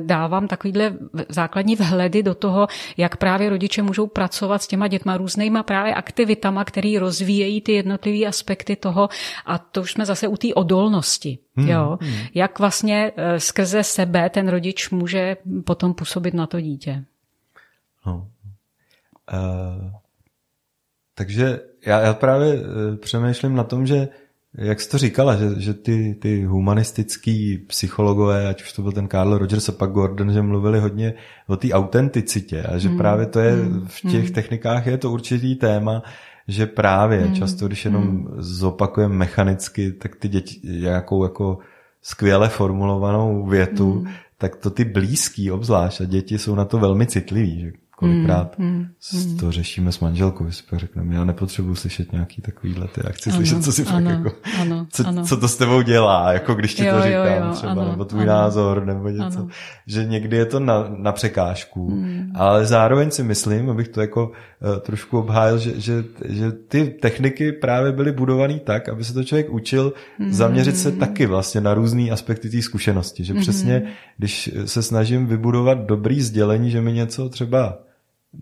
dávám 0.00 0.48
takovýhle 0.48 0.94
základní 1.28 1.76
vhledy 1.76 2.22
do 2.22 2.34
toho, 2.34 2.66
jak 2.96 3.16
právě 3.16 3.50
rodiče 3.50 3.82
můžou 3.82 4.06
pracovat 4.06 4.62
s 4.62 4.66
těma 4.66 4.88
dětma 4.88 5.16
různýma 5.16 5.62
právě 5.62 5.94
aktivitama, 5.94 6.64
které 6.64 6.94
rozvíjejí 6.98 7.60
ty 7.60 7.72
jednotlivé 7.72 8.26
aspekty 8.26 8.76
toho 8.76 9.08
a 9.46 9.58
to 9.58 9.80
už 9.80 9.92
jsme 9.92 10.06
zase 10.06 10.28
u 10.28 10.36
té 10.36 10.54
odolnosti. 10.54 11.38
Hmm, 11.56 11.68
jo, 11.68 11.98
hmm. 12.00 12.14
jak 12.34 12.58
vlastně 12.58 13.12
eh, 13.16 13.40
skrze 13.40 13.82
sebe 13.82 14.30
ten 14.30 14.48
rodič 14.48 14.90
může 14.90 15.36
potom 15.64 15.94
působit 15.94 16.34
na 16.34 16.46
to 16.46 16.60
dítě. 16.60 17.04
No. 18.06 18.28
Uh, 19.32 19.90
takže 21.14 21.60
já, 21.86 22.00
já 22.00 22.14
právě 22.14 22.54
uh, 22.54 22.96
přemýšlím 22.96 23.54
na 23.54 23.64
tom, 23.64 23.86
že 23.86 24.08
jak 24.54 24.80
jsi 24.80 24.90
to 24.90 24.98
říkala, 24.98 25.36
že, 25.36 25.60
že 25.60 25.74
ty, 25.74 26.14
ty 26.14 26.44
humanistický 26.44 27.58
psychologové, 27.58 28.48
ať 28.48 28.62
už 28.62 28.72
to 28.72 28.82
byl 28.82 28.92
ten 28.92 29.08
Karl 29.08 29.38
Rogers 29.38 29.68
a 29.68 29.72
pak 29.72 29.90
Gordon, 29.90 30.32
že 30.32 30.42
mluvili 30.42 30.80
hodně 30.80 31.14
o 31.46 31.56
té 31.56 31.72
autenticitě 31.72 32.62
a 32.62 32.78
že 32.78 32.88
hmm. 32.88 32.98
právě 32.98 33.26
to 33.26 33.40
je 33.40 33.52
hmm. 33.52 33.86
v 33.86 34.00
těch 34.00 34.24
hmm. 34.24 34.32
technikách 34.32 34.86
je 34.86 34.98
to 34.98 35.10
určitý 35.10 35.54
téma, 35.54 36.02
že 36.48 36.66
právě 36.66 37.20
hmm. 37.20 37.34
často, 37.34 37.66
když 37.66 37.84
jenom 37.84 38.02
hmm. 38.02 38.26
zopakujeme 38.38 39.14
mechanicky, 39.14 39.92
tak 39.92 40.16
ty 40.16 40.28
děti 40.28 40.60
nějakou 40.64 41.24
jako 41.24 41.58
skvěle 42.02 42.48
formulovanou 42.48 43.46
větu, 43.46 43.94
mm. 43.94 44.12
tak 44.38 44.56
to 44.56 44.70
ty 44.70 44.84
blízký 44.84 45.50
obzvlášť 45.50 46.00
a 46.00 46.04
děti 46.04 46.38
jsou 46.38 46.54
na 46.54 46.64
to 46.64 46.78
velmi 46.78 47.06
citliví, 47.06 47.60
že 47.60 47.72
kolikrát 48.02 48.58
mm, 48.58 48.86
mm, 49.14 49.30
mm. 49.30 49.36
to 49.36 49.52
řešíme 49.52 49.92
s 49.92 50.00
manželkou, 50.00 50.50
si 50.50 50.62
pak 50.70 50.78
řekneme, 50.78 51.14
já 51.14 51.24
nepotřebuji 51.24 51.74
slyšet 51.74 52.12
nějaký 52.12 52.42
takovýhle 52.42 52.88
ty, 52.88 53.00
já 53.04 53.12
chci 53.12 53.30
ano, 53.30 53.36
slyšet, 53.36 53.64
co 53.64 53.72
si 53.72 53.84
ano, 53.84 54.10
fakt 54.10 54.18
jako, 54.18 54.36
ano, 54.60 54.86
co, 54.90 55.08
ano. 55.08 55.24
co 55.24 55.36
to 55.36 55.48
s 55.48 55.56
tebou 55.56 55.82
dělá, 55.82 56.32
jako 56.32 56.54
když 56.54 56.74
ti 56.74 56.84
jo, 56.84 56.94
to 56.94 57.02
říkám 57.02 57.26
jo, 57.26 57.46
jo, 57.46 57.52
třeba, 57.54 57.72
ano, 57.72 57.90
nebo 57.90 58.04
tvůj 58.04 58.22
ano, 58.22 58.32
názor, 58.32 58.84
nebo 58.86 59.08
něco, 59.08 59.38
ano. 59.38 59.48
že 59.86 60.04
někdy 60.04 60.36
je 60.36 60.46
to 60.46 60.60
na, 60.60 60.86
na 60.96 61.12
překážku, 61.12 61.90
mm. 61.90 62.32
ale 62.34 62.66
zároveň 62.66 63.10
si 63.10 63.22
myslím, 63.22 63.70
abych 63.70 63.88
to 63.88 64.00
jako 64.00 64.26
uh, 64.26 64.78
trošku 64.78 65.18
obhájil, 65.18 65.58
že, 65.58 65.80
že, 65.80 66.04
že 66.28 66.52
ty 66.52 66.86
techniky 66.86 67.52
právě 67.52 67.92
byly 67.92 68.12
budované 68.12 68.58
tak, 68.58 68.88
aby 68.88 69.04
se 69.04 69.14
to 69.14 69.24
člověk 69.24 69.50
učil 69.50 69.92
mm. 70.18 70.32
zaměřit 70.32 70.76
se 70.76 70.92
taky 70.92 71.26
vlastně 71.26 71.60
na 71.60 71.74
různé 71.74 72.10
aspekty 72.10 72.50
té 72.50 72.62
zkušenosti, 72.62 73.24
že 73.24 73.34
mm. 73.34 73.40
přesně, 73.40 73.82
když 74.18 74.50
se 74.64 74.82
snažím 74.82 75.26
vybudovat 75.26 75.78
dobrý 75.78 76.20
sdělení, 76.20 76.70
že 76.70 76.80
mi 76.80 76.92
něco 76.92 77.28
třeba 77.28 77.78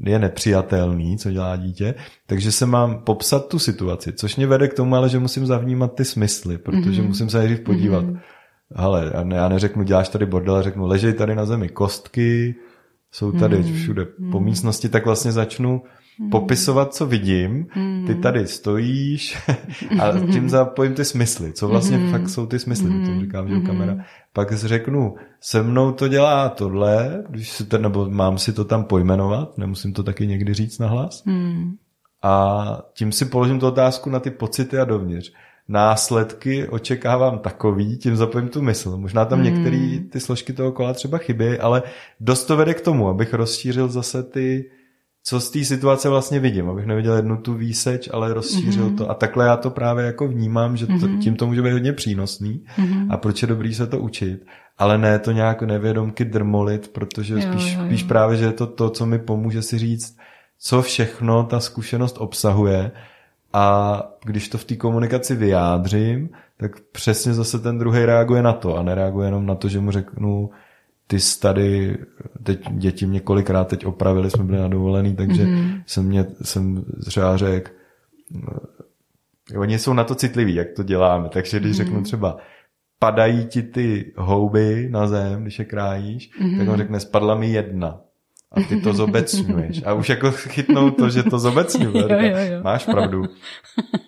je 0.05 0.19
nepřijatelný, 0.19 1.19
co 1.19 1.31
dělá 1.31 1.57
dítě, 1.57 1.95
takže 2.27 2.53
se 2.53 2.67
mám 2.67 2.99
popsat 3.05 3.49
tu 3.49 3.59
situaci, 3.59 4.13
což 4.13 4.37
mě 4.37 4.47
vede 4.47 4.69
k 4.69 4.75
tomu, 4.75 4.97
ale 4.97 5.09
že 5.09 5.19
musím 5.19 5.47
zavnímat 5.47 5.95
ty 5.95 6.05
smysly, 6.05 6.59
protože 6.59 7.03
mm-hmm. 7.03 7.07
musím 7.07 7.31
se 7.31 7.39
nejdřív 7.39 7.61
podívat. 7.61 8.05
Mm-hmm. 8.05 8.21
Hele, 8.75 9.13
já 9.35 9.49
neřeknu, 9.49 9.83
děláš 9.83 10.09
tady 10.09 10.27
bordel, 10.27 10.55
ale 10.55 10.63
řeknu, 10.63 10.87
ležej 10.87 11.13
tady 11.13 11.35
na 11.35 11.47
zemi 11.47 11.69
kostky, 11.69 12.55
jsou 13.13 13.33
tady 13.33 13.57
mm-hmm. 13.57 13.75
všude 13.75 14.07
po 14.33 14.41
místnosti, 14.41 14.89
tak 14.89 15.07
vlastně 15.07 15.33
začnu 15.33 15.83
Hmm. 16.21 16.31
popisovat, 16.31 16.95
co 16.95 17.07
vidím, 17.07 17.65
ty 18.07 18.13
hmm. 18.13 18.23
tady 18.23 18.47
stojíš 18.47 19.39
a 20.01 20.33
tím 20.33 20.49
zapojím 20.49 20.95
ty 20.95 21.05
smysly, 21.05 21.53
co 21.53 21.69
vlastně 21.69 21.99
mm. 21.99 22.11
fakt 22.11 22.29
jsou 22.29 22.47
ty 22.47 22.59
smysly, 22.59 22.91
mm. 22.91 23.07
to 23.07 23.21
říkám, 23.21 23.49
že 23.49 23.55
mm. 23.55 23.67
kamera. 23.67 23.97
Pak 24.33 24.53
řeknu, 24.53 25.15
se 25.41 25.63
mnou 25.63 25.93
to 25.93 26.09
dělá 26.09 26.49
tohle, 26.49 27.25
když 27.29 27.51
si 27.51 27.65
to, 27.65 27.79
nebo 27.79 28.11
mám 28.11 28.39
si 28.39 28.53
to 28.53 28.65
tam 28.65 28.85
pojmenovat, 28.85 29.59
nemusím 29.59 29.93
to 29.93 30.03
taky 30.03 30.27
někdy 30.27 30.55
říct 30.55 30.79
nahlas. 30.79 31.25
Mm. 31.25 31.75
A 32.23 32.83
tím 32.95 33.13
si 33.13 33.25
položím 33.25 33.61
tu 33.61 33.67
otázku 33.67 34.11
na 34.11 34.21
ty 34.21 34.31
pocity 34.31 34.79
a 34.79 34.85
dovnitř. 34.85 35.33
Následky 35.69 36.69
očekávám 36.69 37.39
takový, 37.39 37.99
tím 37.99 38.17
zapojím 38.17 38.49
tu 38.49 38.63
mysl. 38.63 38.97
Možná 38.97 39.25
tam 39.25 39.39
mm. 39.39 39.45
některé 39.45 39.99
ty 40.13 40.21
složky 40.21 40.53
toho 40.53 40.73
kola 40.73 40.93
třeba 40.93 41.19
chybí, 41.19 41.59
ale 41.59 41.83
dost 42.21 42.45
to 42.45 42.57
vede 42.57 42.75
k 42.75 42.81
tomu, 42.81 43.09
abych 43.09 43.35
rozšířil 43.35 43.89
zase 43.89 44.23
ty 44.23 44.71
co 45.25 45.41
z 45.41 45.51
té 45.51 45.65
situace 45.65 46.09
vlastně 46.09 46.41
vidím, 46.41 46.69
abych 46.69 46.87
neviděl 46.87 47.17
jednu 47.17 47.37
tu 47.37 47.55
výseč, 47.55 48.09
ale 48.13 48.35
rozšířil 48.35 48.91
mm-hmm. 48.91 48.97
to. 48.97 49.11
A 49.11 49.15
takhle 49.15 49.47
já 49.47 49.57
to 49.57 49.71
právě 49.71 50.05
jako 50.05 50.29
vnímám, 50.29 50.77
že 50.77 50.87
to, 50.87 50.93
mm-hmm. 50.93 51.19
tím 51.19 51.37
to 51.37 51.47
může 51.47 51.63
být 51.63 51.73
hodně 51.73 51.93
přínosný 51.93 52.65
mm-hmm. 52.79 53.07
a 53.11 53.17
proč 53.17 53.43
je 53.43 53.49
dobrý 53.49 53.75
se 53.75 53.87
to 53.87 53.99
učit, 53.99 54.47
ale 54.79 54.99
ne 54.99 55.19
to 55.19 55.33
nějak 55.33 55.63
nevědomky 55.63 56.25
drmolit, 56.25 56.89
protože 56.89 57.35
jo, 57.35 57.41
spíš, 57.41 57.75
jo, 57.75 57.81
jo. 57.81 57.87
spíš 57.87 58.03
právě, 58.03 58.37
že 58.37 58.45
je 58.45 58.53
to 58.53 58.67
to, 58.67 58.91
co 58.91 59.07
mi 59.07 59.19
pomůže 59.19 59.63
si 59.63 59.79
říct, 59.79 60.17
co 60.59 60.83
všechno 60.83 61.45
ta 61.45 61.61
zkušenost 61.61 62.17
obsahuje 62.19 62.91
a 63.53 64.03
když 64.25 64.49
to 64.49 64.59
v 64.59 64.65
té 64.65 64.77
komunikaci 64.77 65.35
vyjádřím, 65.35 66.31
tak 66.57 66.81
přesně 66.81 67.35
zase 67.35 67.59
ten 67.59 67.79
druhý 67.79 68.05
reaguje 68.05 68.43
na 68.43 68.53
to 68.53 68.77
a 68.77 68.83
nereaguje 68.83 69.29
jenom 69.29 69.47
na 69.47 69.55
to, 69.55 69.69
že 69.69 69.81
mu 69.81 69.91
řeknu, 69.91 70.51
ty 71.11 71.19
tady, 71.41 71.99
teď 72.43 72.73
děti 72.73 73.07
mě 73.07 73.21
kolikrát 73.21 73.65
teď 73.65 73.87
opravili, 73.87 74.31
jsme 74.31 74.45
byli 74.45 74.59
na 74.59 74.69
dovolený, 74.69 75.17
takže 75.17 75.45
mm-hmm. 75.45 75.83
jsem, 75.87 76.07
mě, 76.07 76.27
jsem 76.43 76.85
třeba 77.07 77.37
řekl, 77.37 77.71
no, 78.31 78.53
oni 79.61 79.79
jsou 79.79 79.93
na 79.93 80.05
to 80.05 80.15
citliví, 80.15 80.55
jak 80.55 80.69
to 80.77 80.83
děláme, 80.83 81.29
takže 81.29 81.61
když 81.61 81.73
mm-hmm. 81.73 81.77
řeknu 81.77 82.03
třeba, 82.03 82.37
padají 82.99 83.47
ti 83.47 83.63
ty 83.63 84.13
houby 84.17 84.89
na 84.91 85.07
zem, 85.07 85.43
když 85.43 85.59
je 85.59 85.65
krájíš, 85.65 86.31
mm-hmm. 86.41 86.59
tak 86.59 86.69
on 86.69 86.77
řekne, 86.77 87.01
spadla 87.01 87.35
mi 87.35 87.51
jedna 87.51 88.01
a 88.53 88.61
ty 88.61 88.81
to 88.81 88.93
zobecňuješ. 88.93 89.83
A 89.87 89.93
už 89.93 90.09
jako 90.09 90.31
chytnou 90.31 90.91
to, 90.91 91.11
že 91.11 91.23
to 91.23 91.39
zobecňuje. 91.39 92.61
Máš 92.63 92.85
pravdu. 92.85 93.25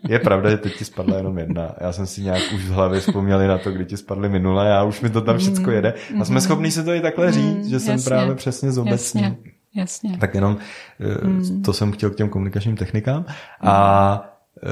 Je 0.09 0.19
pravda, 0.19 0.51
že 0.51 0.57
teď 0.57 0.77
ti 0.77 0.85
spadla 0.85 1.17
jenom 1.17 1.39
jedna. 1.39 1.75
Já 1.81 1.93
jsem 1.93 2.07
si 2.07 2.23
nějak 2.23 2.43
už 2.55 2.65
v 2.65 2.71
hlavě 2.71 3.01
vzpomněli 3.01 3.47
na 3.47 3.59
to, 3.59 3.73
kdy 3.73 3.85
ti 3.85 3.97
spadly 3.97 4.29
minule 4.29 4.77
a 4.77 4.83
už 4.83 5.01
mi 5.01 5.11
to 5.11 5.21
tam 5.21 5.39
všechno 5.39 5.67
mm, 5.67 5.73
jede. 5.73 5.95
A 6.21 6.25
jsme 6.25 6.35
mm. 6.35 6.41
schopni 6.41 6.71
si 6.71 6.85
to 6.85 6.95
i 6.95 7.01
takhle 7.01 7.27
mm, 7.27 7.33
říct, 7.33 7.69
že 7.69 7.81
jsem 7.81 8.03
právě 8.03 8.35
přesně 8.35 8.73
zobecnil. 8.73 9.25
Jasně, 9.25 9.53
jasně. 9.75 10.19
Tak 10.19 10.35
jenom 10.35 10.59
eh, 11.01 11.63
to 11.65 11.73
jsem 11.73 11.93
chtěl 11.93 12.11
k 12.11 12.17
těm 12.17 12.29
komunikačním 12.29 12.77
technikám. 12.77 13.25
A 13.61 14.25
eh, 14.63 14.69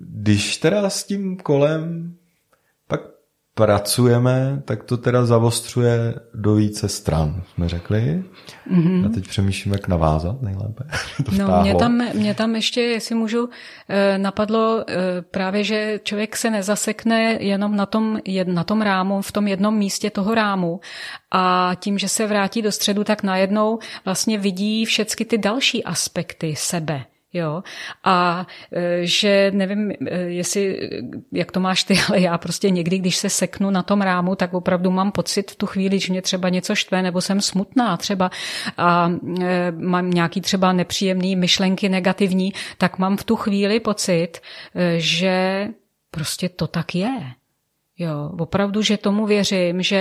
když 0.00 0.56
teda 0.56 0.90
s 0.90 1.04
tím 1.04 1.36
kolem 1.36 2.14
pracujeme, 3.54 4.62
tak 4.64 4.84
to 4.84 4.96
teda 4.96 5.26
zavostřuje 5.26 6.14
do 6.34 6.54
více 6.54 6.88
stran, 6.88 7.42
jsme 7.54 7.68
řekli. 7.68 8.24
Mm-hmm. 8.72 9.06
A 9.06 9.08
teď 9.08 9.28
přemýšlím, 9.28 9.72
jak 9.72 9.88
navázat 9.88 10.42
nejlépe. 10.42 10.84
to 11.24 11.30
no, 11.38 11.60
mě 11.62 11.74
tam, 11.74 12.02
mě 12.14 12.34
tam 12.34 12.54
ještě, 12.54 12.80
jestli 12.80 13.14
můžu, 13.14 13.48
eh, 13.88 14.18
napadlo 14.18 14.84
eh, 14.88 14.94
právě, 15.22 15.64
že 15.64 16.00
člověk 16.02 16.36
se 16.36 16.50
nezasekne 16.50 17.36
jenom 17.40 17.76
na 17.76 17.86
tom, 17.86 18.18
na 18.44 18.64
tom 18.64 18.82
rámu, 18.82 19.22
v 19.22 19.32
tom 19.32 19.48
jednom 19.48 19.76
místě 19.76 20.10
toho 20.10 20.34
rámu 20.34 20.80
a 21.30 21.72
tím, 21.80 21.98
že 21.98 22.08
se 22.08 22.26
vrátí 22.26 22.62
do 22.62 22.72
středu, 22.72 23.04
tak 23.04 23.22
najednou 23.22 23.78
vlastně 24.04 24.38
vidí 24.38 24.84
všechny 24.84 25.26
ty 25.26 25.38
další 25.38 25.84
aspekty 25.84 26.54
sebe. 26.56 27.04
Jo, 27.36 27.62
a 28.04 28.46
e, 28.72 29.06
že 29.06 29.50
nevím, 29.54 29.90
e, 29.90 30.18
jestli, 30.18 30.90
jak 31.32 31.52
to 31.52 31.60
máš 31.60 31.84
ty, 31.84 31.94
ale 32.08 32.20
já 32.20 32.38
prostě 32.38 32.70
někdy, 32.70 32.98
když 32.98 33.16
se 33.16 33.30
seknu 33.30 33.70
na 33.70 33.82
tom 33.82 34.00
rámu, 34.00 34.36
tak 34.36 34.54
opravdu 34.54 34.90
mám 34.90 35.12
pocit 35.12 35.50
v 35.50 35.56
tu 35.56 35.66
chvíli, 35.66 35.98
že 35.98 36.12
mě 36.12 36.22
třeba 36.22 36.48
něco 36.48 36.74
štve, 36.74 37.02
nebo 37.02 37.20
jsem 37.20 37.40
smutná 37.40 37.96
třeba 37.96 38.30
a 38.76 39.12
e, 39.42 39.70
mám 39.70 40.10
nějaký 40.10 40.40
třeba 40.40 40.72
nepříjemný 40.72 41.36
myšlenky 41.36 41.88
negativní, 41.88 42.52
tak 42.78 42.98
mám 42.98 43.16
v 43.16 43.24
tu 43.24 43.36
chvíli 43.36 43.80
pocit, 43.80 44.32
že 44.96 45.68
prostě 46.10 46.48
to 46.48 46.66
tak 46.66 46.94
je. 46.94 47.20
Jo, 47.98 48.30
opravdu, 48.38 48.82
že 48.82 48.96
tomu 48.96 49.26
věřím, 49.26 49.82
že 49.82 49.96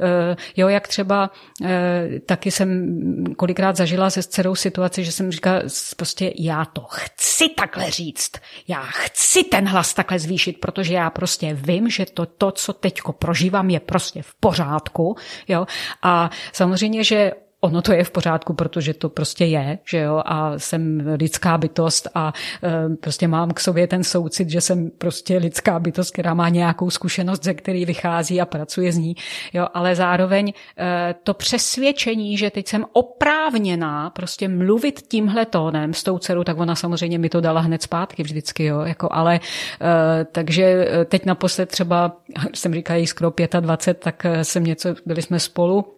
eh, 0.00 0.36
jo, 0.56 0.68
jak 0.68 0.88
třeba 0.88 1.30
eh, 1.64 2.20
taky 2.26 2.50
jsem 2.50 3.24
kolikrát 3.36 3.76
zažila 3.76 4.10
se 4.10 4.22
dcerou 4.22 4.54
situaci, 4.54 5.04
že 5.04 5.12
jsem 5.12 5.32
říkala 5.32 5.62
prostě 5.96 6.32
já 6.38 6.64
to 6.64 6.80
chci 6.90 7.48
takhle 7.48 7.90
říct, 7.90 8.32
já 8.68 8.82
chci 8.82 9.44
ten 9.44 9.68
hlas 9.68 9.94
takhle 9.94 10.18
zvýšit, 10.18 10.60
protože 10.60 10.94
já 10.94 11.10
prostě 11.10 11.54
vím, 11.54 11.90
že 11.90 12.06
to, 12.06 12.26
to 12.26 12.50
co 12.50 12.72
teďko 12.72 13.12
prožívám, 13.12 13.70
je 13.70 13.80
prostě 13.80 14.22
v 14.22 14.34
pořádku, 14.40 15.16
jo, 15.48 15.66
a 16.02 16.30
samozřejmě, 16.52 17.04
že 17.04 17.32
ono 17.60 17.82
to 17.82 17.92
je 17.92 18.04
v 18.04 18.10
pořádku, 18.10 18.54
protože 18.54 18.94
to 18.94 19.08
prostě 19.08 19.44
je, 19.44 19.78
že 19.84 19.98
jo, 19.98 20.22
a 20.24 20.58
jsem 20.58 21.02
lidská 21.16 21.58
bytost 21.58 22.08
a 22.14 22.32
e, 22.62 22.96
prostě 22.96 23.28
mám 23.28 23.50
k 23.50 23.60
sobě 23.60 23.86
ten 23.86 24.04
soucit, 24.04 24.50
že 24.50 24.60
jsem 24.60 24.90
prostě 24.90 25.36
lidská 25.36 25.78
bytost, 25.78 26.12
která 26.12 26.34
má 26.34 26.48
nějakou 26.48 26.90
zkušenost, 26.90 27.44
ze 27.44 27.54
který 27.54 27.84
vychází 27.84 28.40
a 28.40 28.46
pracuje 28.46 28.92
z 28.92 28.96
ní, 28.96 29.16
jo, 29.52 29.66
ale 29.74 29.94
zároveň 29.94 30.52
e, 30.78 31.14
to 31.22 31.34
přesvědčení, 31.34 32.36
že 32.36 32.50
teď 32.50 32.68
jsem 32.68 32.84
oprávněná 32.92 34.10
prostě 34.10 34.48
mluvit 34.48 35.02
tímhle 35.08 35.46
tónem 35.46 35.94
s 35.94 36.02
tou 36.02 36.18
dcerou, 36.18 36.44
tak 36.44 36.58
ona 36.58 36.74
samozřejmě 36.74 37.18
mi 37.18 37.28
to 37.28 37.40
dala 37.40 37.60
hned 37.60 37.82
zpátky 37.82 38.22
vždycky, 38.22 38.64
jo, 38.64 38.80
jako, 38.80 39.08
ale 39.10 39.34
e, 39.80 40.24
takže 40.24 40.88
teď 41.04 41.24
naposled 41.24 41.68
třeba, 41.68 42.16
jsem 42.54 42.74
říkala 42.74 42.96
jí 42.96 43.06
skoro 43.06 43.32
25, 43.60 44.00
tak 44.04 44.26
jsem 44.42 44.64
něco, 44.64 44.94
byli 45.06 45.22
jsme 45.22 45.40
spolu 45.40 45.97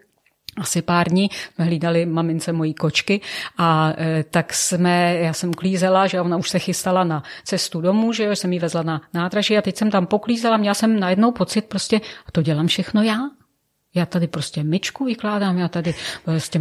asi 0.57 0.83
pár 0.83 1.09
dní 1.09 1.31
jsme 1.55 1.65
hlídali 1.65 2.07
mamince 2.07 2.53
mojí 2.53 2.75
kočky 2.75 3.21
a 3.59 3.93
e, 3.99 4.25
tak 4.31 4.55
jsme, 4.55 5.17
já 5.21 5.33
jsem 5.33 5.55
klízela, 5.55 6.07
že 6.07 6.21
ona 6.21 6.37
už 6.37 6.51
se 6.51 6.59
chystala 6.59 7.05
na 7.05 7.23
cestu 7.45 7.81
domů, 7.81 8.13
že 8.13 8.25
jo, 8.25 8.37
jsem 8.37 8.53
jí 8.53 8.59
vezla 8.59 8.83
na 8.83 9.01
nádraží 9.15 9.59
a 9.59 9.63
teď 9.63 9.77
jsem 9.77 9.91
tam 9.91 10.07
poklízela, 10.07 10.57
měla 10.57 10.75
jsem 10.75 11.01
najednou 11.01 11.33
pocit 11.33 11.65
prostě, 11.65 12.01
a 12.27 12.33
to 12.33 12.43
dělám 12.43 12.67
všechno 12.67 13.03
já. 13.03 13.19
Já 13.95 14.07
tady 14.07 14.27
prostě 14.27 14.65
myčku 14.65 15.05
vykládám, 15.05 15.59
já 15.59 15.69
tady 15.69 15.95
prostě 16.25 16.61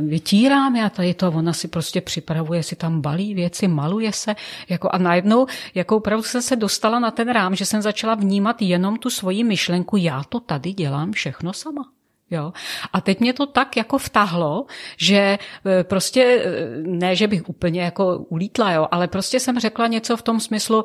vytírám, 0.00 0.76
já 0.76 0.90
tady 0.90 1.14
to, 1.14 1.28
ona 1.28 1.52
si 1.52 1.68
prostě 1.68 2.00
připravuje, 2.00 2.62
si 2.62 2.76
tam 2.76 3.00
balí 3.00 3.34
věci, 3.34 3.68
maluje 3.68 4.12
se, 4.12 4.36
jako 4.68 4.88
a 4.92 4.98
najednou, 4.98 5.46
jako 5.74 5.96
opravdu 5.96 6.22
jsem 6.22 6.42
se 6.42 6.56
dostala 6.56 6.98
na 6.98 7.10
ten 7.10 7.28
rám, 7.28 7.54
že 7.54 7.66
jsem 7.66 7.82
začala 7.82 8.14
vnímat 8.14 8.62
jenom 8.62 8.96
tu 8.96 9.10
svoji 9.10 9.44
myšlenku, 9.44 9.96
já 9.96 10.22
to 10.28 10.40
tady 10.40 10.72
dělám 10.72 11.12
všechno 11.12 11.52
sama. 11.52 11.99
Jo. 12.30 12.52
A 12.92 13.00
teď 13.00 13.20
mě 13.20 13.32
to 13.32 13.46
tak 13.46 13.76
jako 13.76 13.98
vtahlo, 13.98 14.66
že 14.96 15.38
e, 15.66 15.84
prostě, 15.84 16.22
e, 16.22 16.66
ne, 16.76 17.16
že 17.16 17.26
bych 17.26 17.48
úplně 17.48 17.82
jako 17.82 18.18
ulítla, 18.18 18.72
jo, 18.72 18.88
ale 18.90 19.08
prostě 19.08 19.40
jsem 19.40 19.58
řekla 19.58 19.86
něco 19.86 20.16
v 20.16 20.22
tom 20.22 20.40
smyslu, 20.40 20.84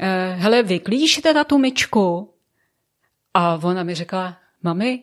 e, 0.00 0.34
hele, 0.38 0.62
vyklíš 0.62 1.16
teda 1.16 1.44
tu 1.44 1.58
myčku? 1.58 2.34
A 3.34 3.60
ona 3.62 3.82
mi 3.82 3.94
řekla, 3.94 4.36
mami, 4.62 5.02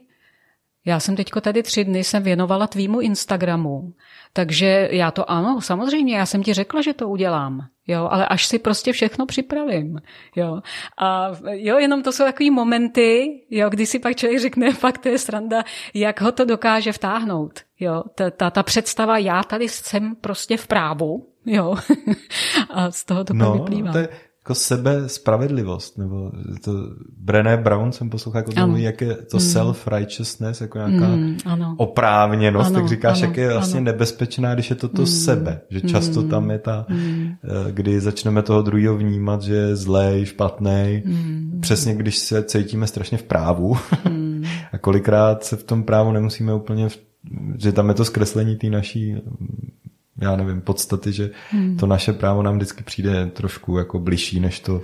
já 0.87 0.99
jsem 0.99 1.15
teďko 1.15 1.41
tady 1.41 1.63
tři 1.63 1.83
dny 1.85 2.03
jsem 2.03 2.23
věnovala 2.23 2.67
tvýmu 2.67 2.99
Instagramu, 2.99 3.93
takže 4.33 4.89
já 4.91 5.11
to 5.11 5.31
ano, 5.31 5.61
samozřejmě, 5.61 6.17
já 6.17 6.25
jsem 6.25 6.43
ti 6.43 6.53
řekla, 6.53 6.81
že 6.81 6.93
to 6.93 7.09
udělám, 7.09 7.59
jo, 7.87 8.07
ale 8.11 8.27
až 8.27 8.45
si 8.45 8.59
prostě 8.59 8.91
všechno 8.91 9.25
připravím, 9.25 9.99
jo. 10.35 10.61
A 10.97 11.31
jo, 11.51 11.77
jenom 11.77 12.03
to 12.03 12.11
jsou 12.11 12.23
takový 12.23 12.51
momenty, 12.51 13.41
jo, 13.49 13.69
kdy 13.69 13.85
si 13.85 13.99
pak 13.99 14.15
člověk 14.15 14.41
řekne, 14.41 14.73
fakt 14.73 14.97
to 14.97 15.09
je 15.09 15.17
sranda, 15.17 15.63
jak 15.93 16.21
ho 16.21 16.31
to 16.31 16.45
dokáže 16.45 16.91
vtáhnout, 16.91 17.59
jo. 17.79 18.03
Ta, 18.15 18.31
ta, 18.31 18.49
ta 18.49 18.63
představa, 18.63 19.17
já 19.17 19.43
tady 19.43 19.69
jsem 19.69 20.15
prostě 20.15 20.57
v 20.57 20.67
právu, 20.67 21.27
jo. 21.45 21.75
A 22.69 22.91
z 22.91 23.05
toho 23.05 23.23
to 23.23 23.33
no, 23.33 23.53
vyplývá. 23.53 23.91
To 23.91 23.97
je, 23.97 24.09
jako 24.47 24.55
sebe 24.55 25.09
spravedlivost, 25.09 25.97
nebo 25.97 26.31
to 26.63 26.71
Brené 27.17 27.57
Brown 27.57 27.91
jsem 27.91 28.09
poslouchal, 28.09 28.39
jako 28.39 28.67
mluví, 28.67 28.83
jak 28.83 29.01
je 29.01 29.15
to 29.15 29.37
mm. 29.37 29.43
self-righteousness, 29.43 30.61
jako 30.61 30.77
nějaká 30.77 31.07
mm, 31.07 31.37
ano. 31.45 31.75
oprávněnost, 31.77 32.67
ano, 32.67 32.79
tak 32.79 32.89
říkáš, 32.89 33.21
ano, 33.21 33.27
jak 33.27 33.37
je 33.37 33.53
vlastně 33.53 33.77
ano. 33.77 33.85
nebezpečná, 33.85 34.53
když 34.53 34.69
je 34.69 34.75
to 34.75 34.87
to 34.87 35.01
mm, 35.01 35.07
sebe, 35.07 35.61
že 35.69 35.81
často 35.81 36.21
mm, 36.21 36.29
tam 36.29 36.51
je 36.51 36.59
ta, 36.59 36.85
mm. 36.89 37.35
kdy 37.71 37.99
začneme 37.99 38.41
toho 38.41 38.61
druhého 38.61 38.97
vnímat, 38.97 39.41
že 39.41 39.55
je 39.55 39.75
zlej, 39.75 40.25
špatný, 40.25 41.03
mm, 41.05 41.57
přesně 41.61 41.95
když 41.95 42.17
se 42.17 42.43
cítíme 42.43 42.87
strašně 42.87 43.17
v 43.17 43.23
právu 43.23 43.77
mm. 44.09 44.43
a 44.71 44.77
kolikrát 44.77 45.43
se 45.43 45.55
v 45.55 45.63
tom 45.63 45.83
právu 45.83 46.11
nemusíme 46.11 46.53
úplně 46.53 46.89
v, 46.89 46.97
že 47.57 47.71
tam 47.71 47.89
je 47.89 47.95
to 47.95 48.05
zkreslení 48.05 48.55
té 48.55 48.69
naší 48.69 49.15
já 50.21 50.35
nevím, 50.35 50.61
podstaty, 50.61 51.11
že 51.11 51.29
hmm. 51.49 51.77
to 51.77 51.87
naše 51.87 52.13
právo 52.13 52.43
nám 52.43 52.55
vždycky 52.55 52.83
přijde 52.83 53.25
trošku 53.25 53.77
jako 53.77 53.99
bližší, 53.99 54.39
než 54.39 54.59
to 54.59 54.81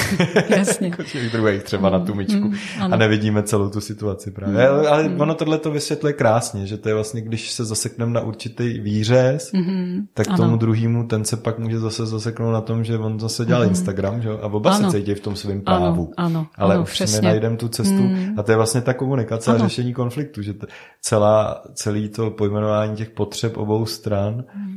Jasně. 0.48 0.88
jako 0.88 1.02
těch 1.02 1.32
druhých 1.32 1.62
třeba 1.62 1.88
hmm. 1.88 1.98
na 1.98 2.04
tu 2.06 2.14
myčku 2.14 2.40
hmm. 2.40 2.92
a 2.92 2.96
nevidíme 2.96 3.42
celou 3.42 3.70
tu 3.70 3.80
situaci 3.80 4.30
právě. 4.30 4.68
Hmm. 4.68 4.86
Ale 4.86 5.02
hmm. 5.02 5.20
ono 5.20 5.34
tohle 5.34 5.58
to 5.58 5.70
vysvětluje 5.70 6.12
krásně, 6.12 6.66
že 6.66 6.76
to 6.76 6.88
je 6.88 6.94
vlastně, 6.94 7.20
když 7.20 7.52
se 7.52 7.64
zasekneme 7.64 8.12
na 8.12 8.20
určitý 8.20 8.80
výřez, 8.80 9.52
hmm. 9.54 10.06
tak 10.14 10.28
ano. 10.28 10.36
tomu 10.36 10.56
druhému 10.56 11.06
ten 11.06 11.24
se 11.24 11.36
pak 11.36 11.58
může 11.58 11.78
zase 11.78 12.06
zaseknout 12.06 12.52
na 12.52 12.60
tom, 12.60 12.84
že 12.84 12.98
on 12.98 13.20
zase 13.20 13.44
dělal 13.44 13.62
hmm. 13.62 13.70
Instagram, 13.70 14.22
že? 14.22 14.30
a 14.30 14.46
oba 14.46 14.70
ano. 14.70 14.90
se 14.90 14.98
cítí 14.98 15.14
v 15.14 15.20
tom 15.20 15.36
svém 15.36 15.60
právu. 15.60 16.12
Ano. 16.16 16.26
Ano. 16.26 16.46
Ale 16.58 16.74
ano, 16.74 16.82
už 16.82 16.90
přesně. 16.90 17.20
nenajdeme 17.20 17.56
tu 17.56 17.68
cestu 17.68 18.02
hmm. 18.02 18.34
a 18.38 18.42
to 18.42 18.52
je 18.52 18.56
vlastně 18.56 18.80
ta 18.80 18.94
komunikace 18.94 19.50
ano. 19.50 19.64
a 19.64 19.68
řešení 19.68 19.94
konfliktu, 19.94 20.42
že 20.42 20.54
celá, 21.00 21.62
celý 21.74 22.08
to 22.08 22.30
pojmenování 22.30 22.96
těch 22.96 23.10
potřeb 23.10 23.56
obou 23.56 23.86
stran 23.86 24.44
hmm 24.54 24.75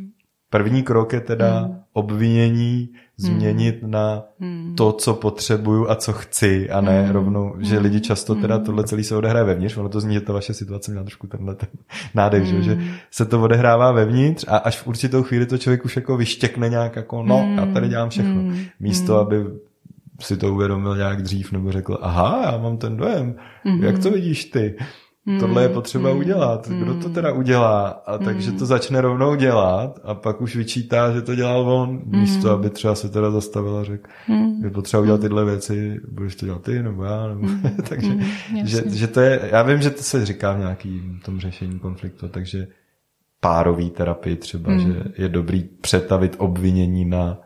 První 0.50 0.84
krok 0.84 1.14
je 1.14 1.20
teda 1.20 1.60
hmm. 1.60 1.80
obvinění 1.94 2.90
změnit 3.18 3.82
hmm. 3.82 3.92
na 3.92 4.24
hmm. 4.40 4.74
to, 4.78 4.92
co 4.92 5.14
potřebuju 5.14 5.90
a 5.90 5.96
co 5.96 6.14
chci, 6.14 6.70
a 6.70 6.82
ne 6.82 7.12
rovnou, 7.12 7.56
že 7.60 7.80
lidi 7.80 8.02
často 8.02 8.36
teda 8.36 8.60
tohle 8.60 8.84
celý 8.84 9.04
se 9.04 9.16
odehraje 9.16 9.46
vevnitř, 9.46 9.78
ono 9.78 9.90
to 9.90 10.02
zní, 10.02 10.14
že 10.14 10.22
ta 10.22 10.34
vaše 10.34 10.54
situace 10.54 10.92
měla 10.92 11.04
trošku 11.04 11.28
tenhle 11.28 11.56
ten 11.56 11.70
nádech, 12.16 12.44
hmm. 12.44 12.64
že, 12.64 12.76
že 12.76 12.82
se 13.12 13.26
to 13.26 13.42
odehrává 13.42 13.92
vevnitř 13.92 14.46
a 14.48 14.58
až 14.58 14.78
v 14.78 14.88
určitou 14.88 15.24
chvíli 15.24 15.46
to 15.46 15.58
člověk 15.58 15.86
už 15.86 15.96
jako 15.96 16.18
vyštěkne 16.18 16.70
nějak 16.70 16.96
jako, 16.96 17.24
no, 17.24 17.54
já 17.56 17.66
tady 17.66 17.88
dělám 17.88 18.10
všechno. 18.10 18.54
Místo, 18.80 19.20
aby 19.20 19.46
si 20.20 20.38
to 20.38 20.54
uvědomil 20.54 20.98
nějak 20.98 21.22
dřív 21.22 21.52
nebo 21.52 21.72
řekl, 21.72 21.98
aha, 22.02 22.42
já 22.46 22.58
mám 22.58 22.78
ten 22.78 22.98
dojem, 22.98 23.36
hmm. 23.64 23.84
jak 23.84 24.00
to 24.00 24.12
vidíš 24.12 24.46
ty? 24.46 24.76
Mm, 25.30 25.40
Tohle 25.40 25.64
je 25.64 25.70
potřeba 25.70 26.14
mm, 26.14 26.20
udělat. 26.20 26.70
Kdo 26.70 26.94
to 26.94 27.10
teda 27.10 27.32
udělá? 27.32 27.88
A 27.88 28.18
mm. 28.18 28.26
takže 28.26 28.52
to 28.52 28.66
začne 28.66 29.02
rovnou 29.02 29.36
dělat 29.36 30.00
a 30.04 30.14
pak 30.14 30.42
už 30.42 30.56
vyčítá, 30.56 31.12
že 31.12 31.22
to 31.22 31.36
dělal 31.36 31.70
on, 31.70 32.02
místo 32.06 32.48
mm. 32.48 32.54
aby 32.54 32.70
třeba 32.70 32.96
se 32.96 33.10
teda 33.10 33.32
zastavil 33.32 33.78
a 33.78 33.84
řekl, 33.84 34.10
mm. 34.28 34.64
je 34.64 34.70
potřeba 34.70 35.02
udělat 35.02 35.22
tyhle 35.22 35.46
věci, 35.46 36.00
budeš 36.12 36.36
to 36.36 36.46
dělat 36.46 36.62
ty 36.62 36.84
nebo 36.84 37.04
já, 37.04 37.28
nebo 37.28 37.42
mm. 37.42 37.62
takže 37.90 38.10
mm, 38.10 38.24
že, 38.64 38.84
že, 38.86 39.08
to 39.08 39.20
je, 39.20 39.50
já 39.52 39.64
vím, 39.64 39.82
že 39.82 39.90
to 39.90 40.04
se 40.04 40.26
říká 40.26 40.54
v 40.54 40.60
nějakým 40.60 41.20
tom 41.26 41.40
řešení 41.40 41.80
konfliktu, 41.80 42.28
takže 42.28 42.68
párový 43.40 43.90
terapii 43.90 44.36
třeba, 44.36 44.72
mm. 44.72 44.80
že 44.80 45.04
je 45.18 45.30
dobrý 45.30 45.64
přetavit 45.64 46.36
obvinění 46.38 47.06
na 47.06 47.38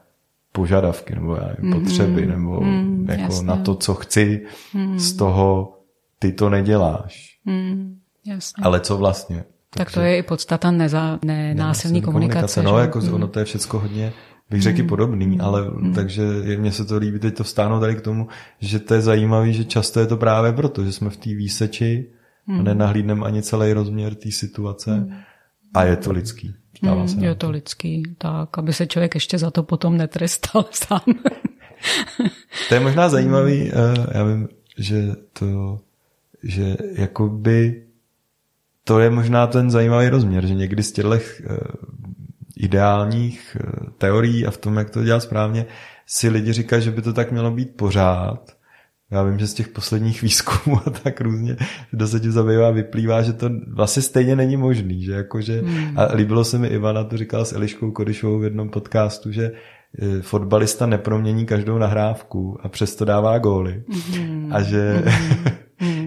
požadavky 0.52 1.16
nebo 1.16 1.36
já 1.36 1.48
nevím, 1.48 1.66
mm. 1.66 1.82
potřeby 1.82 2.26
nebo 2.26 2.62
mm, 2.62 3.06
jako 3.10 3.22
jasně. 3.22 3.48
na 3.48 3.56
to, 3.56 3.76
co 3.76 3.94
chci 3.94 4.46
mm. 4.74 5.00
z 5.00 5.14
toho 5.14 5.78
ty 6.20 6.32
to 6.32 6.50
neděláš 6.50 7.33
Mm, 7.46 8.00
jasně. 8.26 8.64
Ale 8.64 8.80
co 8.80 8.98
vlastně? 8.98 9.44
Tak 9.70 9.92
to 9.92 10.02
je 10.02 10.18
i 10.18 10.24
podstata 10.24 10.72
neza, 10.72 11.20
nenásilní 11.26 12.02
komunikace. 12.02 12.62
komunikace. 12.62 12.64
No, 12.64 12.80
jako 12.80 13.00
mm. 13.00 13.14
ono 13.14 13.28
to 13.28 13.40
je 13.40 13.46
všechno 13.46 13.80
hodně, 13.80 14.14
bych 14.50 14.62
řekl, 14.62 14.82
mm. 14.82 14.88
podobný, 14.88 15.28
mm. 15.28 15.42
ale 15.42 15.72
mm. 15.72 15.94
takže 15.94 16.24
mně 16.58 16.72
se 16.72 16.86
to 16.86 16.98
líbí 16.98 17.20
teď 17.20 17.38
to 17.38 17.44
vstáhnout 17.44 17.80
tady 17.80 17.96
k 17.96 18.02
tomu, 18.02 18.28
že 18.60 18.80
to 18.80 18.94
je 18.94 19.02
zajímavé, 19.02 19.54
že 19.54 19.66
často 19.66 20.00
je 20.00 20.08
to 20.08 20.18
právě 20.18 20.54
proto, 20.54 20.84
že 20.84 20.92
jsme 20.92 21.10
v 21.10 21.18
té 21.18 21.30
výseči 21.30 22.10
mm. 22.48 22.60
a 22.60 22.64
nenahlídneme 22.64 23.26
ani 23.26 23.42
celý 23.42 23.74
rozměr 23.74 24.16
té 24.16 24.32
situace 24.32 24.92
mm. 24.96 25.14
a 25.74 25.84
je 25.84 25.96
to 25.96 26.12
lidský. 26.12 26.56
mm, 26.82 27.24
je 27.24 27.36
to 27.36 27.50
lidský, 27.50 28.04
tak, 28.18 28.58
aby 28.58 28.74
se 28.74 28.88
člověk 28.88 29.16
ještě 29.16 29.38
za 29.38 29.52
to 29.52 29.64
potom 29.64 29.98
netrestal 29.98 30.66
sám. 30.72 31.02
to 32.70 32.74
je 32.74 32.80
možná 32.80 33.10
zajímavý, 33.10 33.72
uh, 33.72 34.06
já 34.12 34.24
vím, 34.24 34.48
že 34.78 35.12
to 35.34 35.80
že 36.44 36.78
jakoby 36.96 37.84
to 38.84 39.00
je 39.00 39.10
možná 39.10 39.48
ten 39.48 39.72
zajímavý 39.72 40.10
rozměr, 40.10 40.46
že 40.46 40.54
někdy 40.54 40.84
z 40.84 40.92
těchto 40.92 41.14
eh, 41.14 41.20
ideálních 42.58 43.58
eh, 43.60 43.90
teorií 43.98 44.46
a 44.46 44.52
v 44.52 44.58
tom, 44.58 44.78
jak 44.78 44.90
to 44.90 45.04
dělat 45.04 45.20
správně, 45.20 45.66
si 46.06 46.30
lidi 46.30 46.54
říkají, 46.54 46.82
že 46.82 46.92
by 46.92 47.02
to 47.02 47.14
tak 47.14 47.32
mělo 47.32 47.52
být 47.52 47.78
pořád. 47.78 48.52
Já 49.12 49.24
vím, 49.24 49.40
že 49.40 49.48
z 49.48 49.54
těch 49.54 49.68
posledních 49.68 50.22
výzkumů 50.28 50.80
a 50.86 50.90
tak 50.90 51.22
různě, 51.22 51.58
kdo 51.92 52.08
se 52.08 52.20
tím 52.20 52.32
zabývá, 52.32 52.72
vyplývá, 52.72 53.22
že 53.22 53.34
to 53.34 53.50
vlastně 53.68 54.02
stejně 54.02 54.36
není 54.36 54.58
možný. 54.58 55.04
Že 55.04 55.12
jakože, 55.12 55.62
hmm. 55.62 56.00
A 56.00 56.16
líbilo 56.16 56.44
se 56.44 56.58
mi 56.58 56.68
Ivana, 56.68 57.04
to 57.04 57.18
říkala 57.18 57.46
s 57.46 57.54
Eliškou 57.54 57.92
Kodyšovou 57.92 58.40
v 58.40 58.44
jednom 58.44 58.70
podcastu, 58.70 59.32
že 59.32 59.52
eh, 60.00 60.22
fotbalista 60.22 60.86
nepromění 60.86 61.46
každou 61.46 61.78
nahrávku 61.78 62.58
a 62.62 62.70
přesto 62.70 63.06
dává 63.06 63.38
góly. 63.38 63.84
Hmm. 64.14 64.50
A 64.54 64.62
že 64.62 65.04
hmm. 65.06 65.46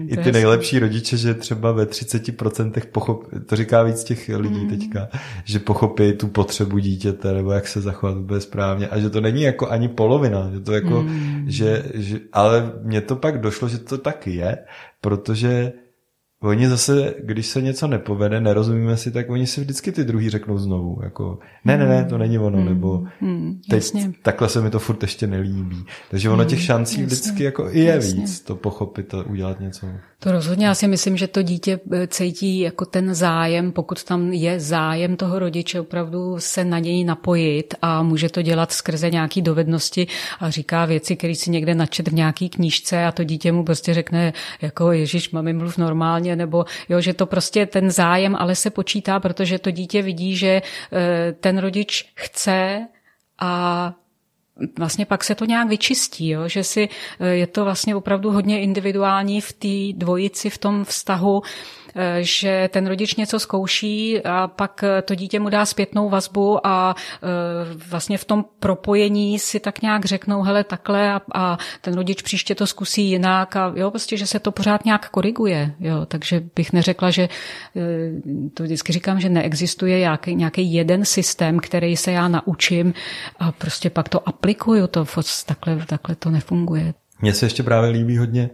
I 0.07 0.17
ty 0.17 0.31
nejlepší 0.31 0.79
rodiče, 0.79 1.17
že 1.17 1.33
třeba 1.33 1.71
ve 1.71 1.85
30% 1.85 2.71
pochop, 2.91 3.23
to 3.45 3.55
říká 3.55 3.83
víc 3.83 4.03
těch 4.03 4.29
lidí 4.29 4.59
hmm. 4.59 4.69
teďka, 4.69 5.07
že 5.45 5.59
pochopí 5.59 6.13
tu 6.13 6.27
potřebu 6.27 6.77
dítěte 6.77 7.33
nebo 7.33 7.51
jak 7.51 7.67
se 7.67 7.81
zachovat 7.81 8.17
vůbec 8.17 8.43
správně 8.43 8.87
a 8.87 8.99
že 8.99 9.09
to 9.09 9.21
není 9.21 9.41
jako 9.41 9.69
ani 9.69 9.87
polovina, 9.87 10.49
že 10.53 10.59
to 10.59 10.73
jako, 10.73 10.99
hmm. 10.99 11.45
že, 11.47 11.83
že, 11.93 12.19
ale 12.33 12.73
mně 12.83 13.01
to 13.01 13.15
pak 13.15 13.41
došlo, 13.41 13.67
že 13.67 13.77
to 13.77 13.97
tak 13.97 14.27
je, 14.27 14.57
protože 15.01 15.73
Oni 16.41 16.69
zase, 16.69 17.13
když 17.23 17.47
se 17.47 17.61
něco 17.61 17.87
nepovede, 17.87 18.41
nerozumíme 18.41 18.97
si, 18.97 19.11
tak 19.11 19.29
oni 19.29 19.47
si 19.47 19.61
vždycky 19.61 19.91
ty 19.91 20.03
druhý 20.03 20.29
řeknou 20.29 20.57
znovu, 20.57 20.99
jako 21.03 21.39
ne, 21.65 21.77
ne, 21.77 21.87
ne, 21.87 22.05
to 22.05 22.17
není 22.17 22.39
ono, 22.39 22.57
hmm. 22.57 22.65
nebo 22.65 23.03
hmm, 23.19 23.61
teď 23.69 23.83
jasně. 23.83 24.13
takhle 24.21 24.49
se 24.49 24.61
mi 24.61 24.69
to 24.69 24.79
furt 24.79 25.01
ještě 25.01 25.27
nelíbí. 25.27 25.85
Takže 26.11 26.29
ono 26.29 26.39
hmm, 26.39 26.49
těch 26.49 26.61
šancí 26.61 27.01
jasně, 27.01 27.05
vždycky 27.05 27.43
jako 27.43 27.69
i 27.71 27.79
je 27.79 27.85
jasně. 27.95 28.21
víc 28.21 28.41
to 28.41 28.55
pochopit 28.55 29.13
a 29.13 29.23
udělat 29.23 29.59
něco. 29.59 29.87
To 30.19 30.31
rozhodně, 30.31 30.65
já 30.65 30.75
si 30.75 30.87
myslím, 30.87 31.17
že 31.17 31.27
to 31.27 31.41
dítě 31.41 31.79
eh, 31.91 32.07
cítí 32.07 32.59
jako 32.59 32.85
ten 32.85 33.15
zájem, 33.15 33.71
pokud 33.71 34.03
tam 34.03 34.33
je 34.33 34.59
zájem 34.59 35.15
toho 35.15 35.39
rodiče 35.39 35.79
opravdu 35.79 36.35
se 36.39 36.65
na 36.65 36.79
něj 36.79 37.03
napojit 37.03 37.73
a 37.81 38.03
může 38.03 38.29
to 38.29 38.41
dělat 38.41 38.71
skrze 38.71 39.09
nějaký 39.09 39.41
dovednosti 39.41 40.07
a 40.39 40.49
říká 40.49 40.85
věci, 40.85 41.15
které 41.15 41.35
si 41.35 41.51
někde 41.51 41.75
načet 41.75 42.07
v 42.07 42.13
nějaký 42.13 42.49
knížce 42.49 43.05
a 43.05 43.11
to 43.11 43.23
dítě 43.23 43.51
mu 43.51 43.63
prostě 43.63 43.93
řekne 43.93 44.33
jako 44.61 44.91
Ježíš, 44.91 45.31
mami, 45.31 45.53
mluv 45.53 45.77
normálně, 45.77 46.26
nebo 46.35 46.65
jo, 46.89 47.01
že 47.01 47.13
to 47.13 47.25
prostě 47.25 47.65
ten 47.65 47.91
zájem 47.91 48.35
ale 48.35 48.55
se 48.55 48.69
počítá, 48.69 49.19
protože 49.19 49.59
to 49.59 49.71
dítě 49.71 50.01
vidí, 50.01 50.35
že 50.35 50.61
eh, 50.91 51.33
ten 51.39 51.57
rodič 51.57 52.11
chce 52.15 52.87
a 53.39 53.93
vlastně 54.77 55.05
pak 55.05 55.23
se 55.23 55.35
to 55.35 55.45
nějak 55.45 55.67
vyčistí, 55.67 56.29
jo? 56.29 56.47
že 56.47 56.63
si 56.63 56.89
eh, 57.19 57.27
je 57.27 57.47
to 57.47 57.63
vlastně 57.63 57.95
opravdu 57.95 58.31
hodně 58.31 58.61
individuální 58.61 59.41
v 59.41 59.53
té 59.53 59.97
dvojici, 59.97 60.49
v 60.49 60.57
tom 60.57 60.85
vztahu, 60.85 61.41
že 62.19 62.69
ten 62.73 62.87
rodič 62.87 63.15
něco 63.15 63.39
zkouší 63.39 64.21
a 64.23 64.47
pak 64.47 64.83
to 65.05 65.15
dítě 65.15 65.39
mu 65.39 65.49
dá 65.49 65.65
zpětnou 65.65 66.09
vazbu 66.09 66.67
a 66.67 66.95
eh, 66.95 67.27
vlastně 67.89 68.17
v 68.17 68.25
tom 68.25 68.45
propojení 68.59 69.39
si 69.39 69.59
tak 69.59 69.81
nějak 69.81 70.05
řeknou, 70.05 70.41
hele, 70.41 70.63
takhle 70.63 71.13
a, 71.13 71.21
a 71.33 71.57
ten 71.81 71.93
rodič 71.93 72.21
příště 72.21 72.55
to 72.55 72.67
zkusí 72.67 73.09
jinak 73.09 73.55
a 73.55 73.73
jo, 73.75 73.91
prostě, 73.91 74.17
že 74.17 74.27
se 74.27 74.39
to 74.39 74.51
pořád 74.51 74.85
nějak 74.85 75.09
koriguje, 75.09 75.75
jo, 75.79 76.05
takže 76.05 76.43
bych 76.55 76.73
neřekla, 76.73 77.11
že 77.11 77.29
to 78.53 78.63
vždycky 78.63 78.93
říkám, 78.93 79.19
že 79.19 79.29
neexistuje 79.29 79.99
nějaký, 79.99 80.35
nějaký 80.35 80.73
jeden 80.73 81.05
systém, 81.05 81.59
který 81.59 81.97
se 81.97 82.11
já 82.11 82.27
naučím 82.27 82.93
a 83.39 83.51
prostě 83.51 83.89
pak 83.89 84.09
to 84.09 84.27
aplikuju, 84.27 84.87
to 84.87 85.05
takhle, 85.45 85.85
takhle 85.85 86.15
to 86.15 86.29
nefunguje. 86.29 86.93
Mně 87.21 87.33
se 87.33 87.45
ještě 87.45 87.63
právě 87.63 87.89
líbí 87.89 88.17
hodně 88.17 88.49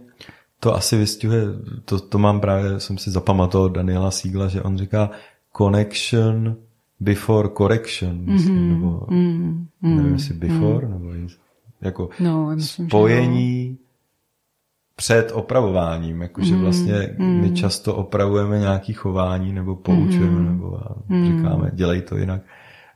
to 0.64 0.74
asi 0.74 0.96
vystihuje, 0.96 1.44
to, 1.84 2.00
to 2.00 2.18
mám 2.18 2.40
právě, 2.40 2.80
jsem 2.80 2.98
si 2.98 3.10
zapamatoval 3.10 3.68
Daniela 3.68 4.10
Sígla, 4.10 4.48
že 4.48 4.62
on 4.62 4.78
říká 4.78 5.10
connection 5.56 6.56
before 7.00 7.48
correction, 7.48 8.20
myslím, 8.24 8.56
mm-hmm. 8.56 8.68
nebo 8.74 9.00
mm-hmm. 9.00 9.66
nevím, 9.82 10.12
jestli 10.12 10.34
before, 10.34 10.86
mm-hmm. 10.86 10.90
nebo 10.90 11.28
jako 11.80 12.08
no, 12.20 12.50
myslím, 12.54 12.86
spojení, 12.86 13.78
před 14.96 15.32
opravováním, 15.34 16.22
jakože 16.22 16.54
mm, 16.54 16.60
vlastně 16.60 17.16
mm. 17.18 17.40
my 17.40 17.50
často 17.50 17.94
opravujeme 17.94 18.58
nějaký 18.58 18.92
chování 18.92 19.52
nebo 19.52 19.76
poučujeme 19.76 20.40
mm. 20.40 20.46
nebo 20.46 20.80
mm. 21.08 21.24
říkáme, 21.26 21.70
dělej 21.74 22.02
to 22.02 22.16
jinak 22.16 22.40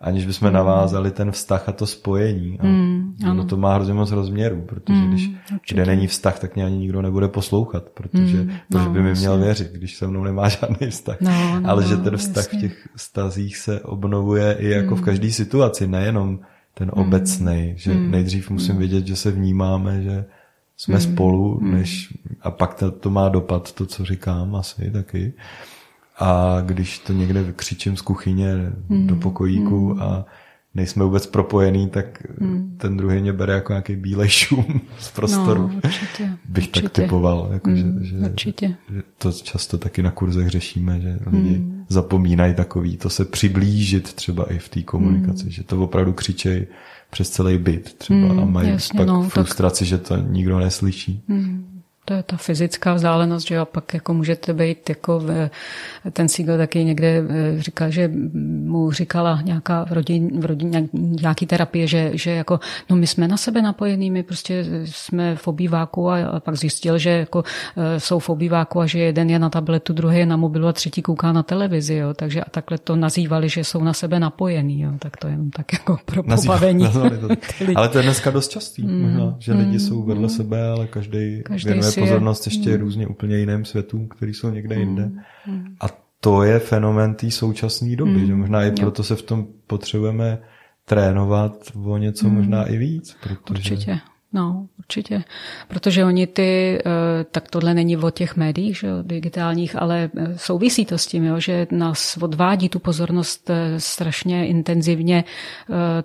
aniž 0.01 0.27
bychom 0.27 0.49
mm. 0.49 0.55
navázali 0.55 1.11
ten 1.11 1.31
vztah 1.31 1.69
a 1.69 1.73
to 1.73 1.87
spojení. 1.87 2.61
A 2.61 2.67
mm, 2.67 3.15
ono 3.31 3.45
to 3.45 3.57
má 3.57 3.75
hrozně 3.75 3.95
moc 3.95 4.11
rozměrů, 4.11 4.63
protože 4.63 4.99
mm, 4.99 5.11
když 5.11 5.29
určitě. 5.29 5.75
kde 5.75 5.87
není 5.87 6.07
vztah, 6.07 6.39
tak 6.39 6.55
mě 6.55 6.65
ani 6.65 6.77
nikdo 6.77 7.03
nebude 7.03 7.29
poslouchat, 7.29 7.83
protože, 7.95 8.43
mm, 8.43 8.51
no, 8.71 8.91
by 8.91 9.03
mi 9.03 9.13
měl 9.13 9.39
věřit, 9.39 9.73
když 9.73 9.97
se 9.97 10.07
mnou 10.07 10.25
nemá 10.25 10.49
žádný 10.49 10.91
vztah. 10.91 11.17
No, 11.21 11.61
no, 11.61 11.71
Ale 11.71 11.85
že 11.85 11.97
ten 11.97 12.17
vztah 12.17 12.45
jasně. 12.45 12.59
v 12.59 12.63
těch 12.63 12.89
vztazích 12.97 13.57
se 13.57 13.81
obnovuje 13.81 14.57
i 14.59 14.69
jako 14.69 14.95
mm. 14.95 15.01
v 15.03 15.05
každé 15.05 15.31
situaci, 15.31 15.87
nejenom 15.87 16.41
ten 16.75 16.91
mm. 16.95 17.03
obecný, 17.03 17.75
že 17.77 17.95
mm. 17.95 18.11
nejdřív 18.11 18.51
musím 18.51 18.73
mm. 18.73 18.79
vědět, 18.79 19.07
že 19.07 19.17
se 19.17 19.31
vnímáme, 19.31 20.03
že 20.03 20.25
jsme 20.77 20.95
mm. 20.95 21.01
spolu, 21.01 21.61
než, 21.61 22.15
a 22.41 22.51
pak 22.51 22.75
to, 22.75 22.91
to 22.91 23.11
má 23.11 23.29
dopad, 23.29 23.73
to, 23.73 23.87
co 23.87 24.05
říkám 24.05 24.55
asi 24.55 24.91
taky. 24.91 25.33
A 26.19 26.61
když 26.67 26.99
to 26.99 27.13
někde 27.13 27.43
vykřičím 27.43 27.97
z 27.97 28.01
kuchyně 28.01 28.55
mm. 28.89 29.07
do 29.07 29.17
pokojíku 29.17 29.95
mm. 29.95 30.03
a 30.03 30.25
nejsme 30.75 31.05
vůbec 31.05 31.27
propojený, 31.27 31.89
tak 31.89 32.23
mm. 32.41 32.77
ten 32.79 32.97
druhý 32.97 33.21
mě 33.21 33.33
bere 33.33 33.55
jako 33.55 33.73
nějaký 33.73 33.97
bílej 33.97 34.29
šum 34.29 34.81
z 34.99 35.11
prostoru. 35.11 35.63
No, 35.69 35.81
určitě, 35.85 36.31
Bych 36.49 36.65
určitě. 36.65 36.83
tak 36.83 36.93
typoval. 36.93 37.49
Jako, 37.53 37.71
mm, 37.71 37.99
že, 38.01 38.17
určitě. 38.17 38.75
že 38.95 39.03
to 39.19 39.33
často 39.33 39.79
taky 39.79 40.03
na 40.03 40.11
kurzech 40.11 40.49
řešíme, 40.49 41.01
že 41.01 41.19
lidi 41.27 41.59
mm. 41.59 41.85
zapomínají 41.89 42.55
takový, 42.55 42.97
to 42.97 43.11
se 43.11 43.25
přiblížit 43.25 44.13
třeba 44.13 44.53
i 44.53 44.59
v 44.59 44.69
té 44.69 44.83
komunikaci, 44.83 45.45
mm. 45.45 45.51
že 45.51 45.65
to 45.65 45.83
opravdu 45.83 46.13
křičej 46.13 46.67
přes 47.11 47.31
celý 47.31 47.59
byt 47.59 47.95
třeba 47.99 48.33
mm, 48.33 48.41
a 48.41 48.45
mají 48.45 48.69
jasně, 48.69 48.97
pak 48.97 49.07
no, 49.07 49.23
frustraci, 49.29 49.79
tak... 49.79 49.89
že 49.89 49.99
to 49.99 50.17
nikdo 50.17 50.59
neslyší. 50.59 51.23
Mm 51.29 51.78
to 52.09 52.15
je 52.15 52.23
ta 52.23 52.37
fyzická 52.37 52.95
vzdálenost, 52.95 53.47
že 53.47 53.59
a 53.59 53.65
pak 53.65 53.95
jako 53.95 54.15
můžete 54.15 54.53
být 54.53 54.89
jako 54.89 55.19
v, 55.19 55.51
ten 56.13 56.29
Siegel 56.29 56.59
taky 56.59 56.85
někde 56.85 57.09
eh, 57.09 57.63
říkal, 57.63 57.91
že 57.91 58.11
mu 58.65 58.93
říkala 58.93 59.41
nějaká 59.45 59.85
v 59.85 59.93
rodině, 59.93 60.31
v 60.41 60.45
rodině 60.45 60.89
nějaký 60.93 61.47
terapie, 61.47 61.87
že, 61.87 62.11
že 62.15 62.31
jako, 62.31 62.61
no 62.91 62.97
my 62.97 63.07
jsme 63.07 63.29
na 63.29 63.37
sebe 63.37 63.63
napojení, 63.63 64.11
my 64.11 64.23
prostě 64.23 64.65
jsme 64.85 65.37
v 65.37 65.49
obýváku 65.49 66.11
a, 66.11 66.27
a 66.27 66.41
pak 66.41 66.57
zjistil, 66.57 66.99
že 66.99 67.11
jako 67.11 67.45
eh, 67.77 68.01
jsou 68.01 68.19
v 68.19 68.29
obýváku 68.29 68.81
a 68.81 68.87
že 68.87 68.99
jeden 68.99 69.31
je 69.31 69.39
na 69.39 69.51
tabletu, 69.51 69.93
druhý 69.93 70.19
je 70.19 70.27
na 70.27 70.37
mobilu 70.37 70.69
a 70.69 70.73
třetí 70.73 71.03
kouká 71.03 71.33
na 71.33 71.43
televizi, 71.43 71.95
jo, 71.95 72.15
takže 72.15 72.41
a 72.41 72.51
takhle 72.51 72.79
to 72.79 72.97
nazývali, 72.97 73.49
že 73.49 73.65
jsou 73.65 73.85
na 73.85 73.93
sebe 73.93 74.21
napojení, 74.21 74.81
jo, 74.81 74.91
tak 74.99 75.17
to 75.17 75.27
je 75.27 75.33
jenom 75.33 75.51
tak 75.51 75.73
jako 75.73 75.99
pro 76.05 76.23
pobavení. 76.23 76.87
ale 77.77 77.89
to 77.89 77.99
je 77.99 78.05
dneska 78.05 78.31
dost 78.31 78.49
častý, 78.49 78.83
mm, 78.83 79.03
možná, 79.03 79.37
že 79.39 79.53
lidi 79.53 79.79
mm, 79.79 79.81
jsou 79.81 80.03
vedle 80.03 80.23
mm, 80.23 80.29
sebe, 80.29 80.69
ale 80.69 80.87
každý, 80.87 81.43
každý 81.45 81.71
věnuje 81.71 81.98
pozornost 81.99 82.47
ještě 82.47 82.71
mm. 82.71 82.81
různě 82.81 83.07
úplně 83.07 83.37
jiným 83.39 83.65
světům, 83.65 84.09
který 84.09 84.35
jsou 84.35 84.51
někde 84.51 84.75
mm. 84.77 84.81
jinde. 84.81 85.11
Mm. 85.47 85.77
A 85.81 85.87
to 86.21 86.43
je 86.43 86.59
fenomen 86.59 87.15
té 87.15 87.31
současné 87.31 87.97
doby, 87.97 88.11
mm. 88.11 88.27
že 88.27 88.35
možná 88.35 88.65
i 88.65 88.71
proto 88.71 89.03
se 89.03 89.17
v 89.17 89.23
tom 89.23 89.47
potřebujeme 89.67 90.39
trénovat 90.85 91.73
o 91.85 91.97
něco 91.97 92.29
mm. 92.29 92.35
možná 92.35 92.65
i 92.65 92.77
víc. 92.77 93.17
Protože... 93.23 93.75
Určitě. 93.75 93.99
No, 94.33 94.67
určitě. 94.79 95.25
Protože 95.69 96.05
oni 96.05 96.27
ty, 96.27 96.79
eh, 96.79 97.25
tak 97.31 97.51
tohle 97.51 97.75
není 97.75 97.97
o 97.97 98.11
těch 98.11 98.37
médiích, 98.37 98.77
že, 98.77 98.89
digitálních, 99.03 99.83
ale 99.83 100.11
eh, 100.17 100.39
souvisí 100.39 100.85
to 100.85 100.99
s 100.99 101.07
tím, 101.07 101.25
jo, 101.25 101.41
že 101.41 101.67
nás 101.71 102.19
odvádí 102.21 102.69
tu 102.69 102.79
pozornost 102.79 103.51
eh, 103.51 103.81
strašně 103.81 104.47
intenzivně, 104.47 105.25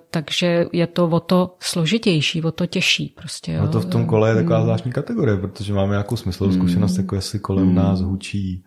takže 0.09 0.65
je 0.73 0.87
to 0.87 1.07
o 1.07 1.19
to 1.19 1.55
složitější, 1.59 2.43
o 2.43 2.51
to 2.51 2.65
těžší. 2.65 3.13
Prostě, 3.17 3.51
jo. 3.51 3.63
A 3.63 3.67
to 3.67 3.79
v 3.79 3.85
tom 3.85 4.05
kole 4.05 4.29
je 4.29 4.35
taková 4.35 4.57
mm. 4.57 4.63
zvláštní 4.63 4.91
kategorie, 4.91 5.37
protože 5.37 5.73
máme 5.73 5.91
nějakou 5.91 6.15
smyslovou 6.15 6.53
zkušenost, 6.53 6.97
jako 6.97 7.15
jestli 7.15 7.39
kolem 7.39 7.67
mm. 7.67 7.75
nás 7.75 8.01
hučí 8.01 8.63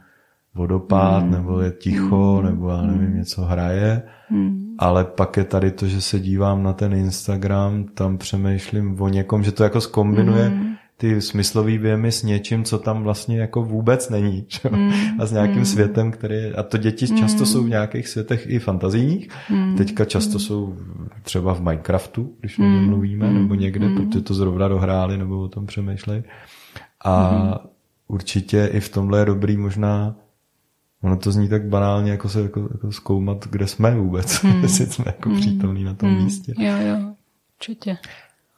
vodopád, 0.56 1.24
mm. 1.24 1.30
nebo 1.30 1.60
je 1.60 1.70
ticho, 1.70 2.38
mm. 2.40 2.46
nebo 2.46 2.68
já 2.68 2.82
nevím, 2.82 3.10
mm. 3.10 3.16
něco 3.16 3.42
hraje. 3.42 4.02
Mm. 4.30 4.74
Ale 4.78 5.04
pak 5.04 5.36
je 5.36 5.44
tady 5.44 5.70
to, 5.70 5.86
že 5.86 6.00
se 6.00 6.20
dívám 6.20 6.62
na 6.62 6.72
ten 6.72 6.94
Instagram, 6.94 7.84
tam 7.84 8.18
přemýšlím 8.18 9.00
o 9.00 9.08
někom, 9.08 9.44
že 9.44 9.52
to 9.52 9.64
jako 9.64 9.80
skombinuje 9.80 10.48
mm. 10.48 10.74
ty 10.96 11.20
smyslový 11.20 11.78
věmy 11.78 12.12
s 12.12 12.22
něčím, 12.22 12.64
co 12.64 12.78
tam 12.78 13.02
vlastně 13.02 13.38
jako 13.38 13.62
vůbec 13.62 14.10
není. 14.10 14.46
Mm. 14.70 14.92
A 15.18 15.26
s 15.26 15.32
nějakým 15.32 15.58
mm. 15.58 15.64
světem, 15.64 16.10
který 16.10 16.52
a 16.56 16.62
to 16.62 16.78
děti 16.78 17.06
mm. 17.10 17.18
často 17.18 17.46
jsou 17.46 17.62
v 17.62 17.68
nějakých 17.68 18.08
světech 18.08 18.46
i 18.46 18.58
fantazijních. 18.58 19.28
Mm. 19.50 19.76
Teďka 19.76 20.04
často 20.04 20.32
mm. 20.32 20.38
jsou 20.38 20.76
třeba 21.22 21.54
v 21.54 21.60
Minecraftu, 21.60 22.34
když 22.40 22.58
mm. 22.58 22.64
o 22.64 22.68
něm 22.68 22.82
mm. 22.82 22.88
mluvíme, 22.88 23.32
nebo 23.32 23.54
někde, 23.54 23.88
mm. 23.88 23.96
protože 23.96 24.20
to 24.20 24.34
zrovna 24.34 24.68
dohráli, 24.68 25.18
nebo 25.18 25.40
o 25.40 25.48
tom 25.48 25.66
přemýšlej. 25.66 26.22
A 27.04 27.32
mm. 27.32 27.54
určitě 28.08 28.70
i 28.72 28.80
v 28.80 28.88
tomhle 28.88 29.18
je 29.18 29.24
dobrý 29.24 29.56
možná 29.56 30.14
Ono 31.06 31.16
to 31.16 31.32
zní 31.32 31.48
tak 31.48 31.68
banálně, 31.68 32.10
jako 32.10 32.28
se 32.28 32.42
jako, 32.42 32.60
jako 32.60 32.92
zkoumat, 32.92 33.48
kde 33.50 33.66
jsme 33.66 33.94
vůbec, 33.94 34.32
hmm. 34.42 34.62
jestli 34.62 34.86
jsme 34.86 35.04
jako 35.06 35.28
hmm. 35.28 35.40
přítomní 35.40 35.84
na 35.84 35.94
tom 35.94 36.08
hmm. 36.08 36.24
místě. 36.24 36.54
Jo, 36.58 36.76
jo, 36.76 37.14
určitě. 37.56 37.96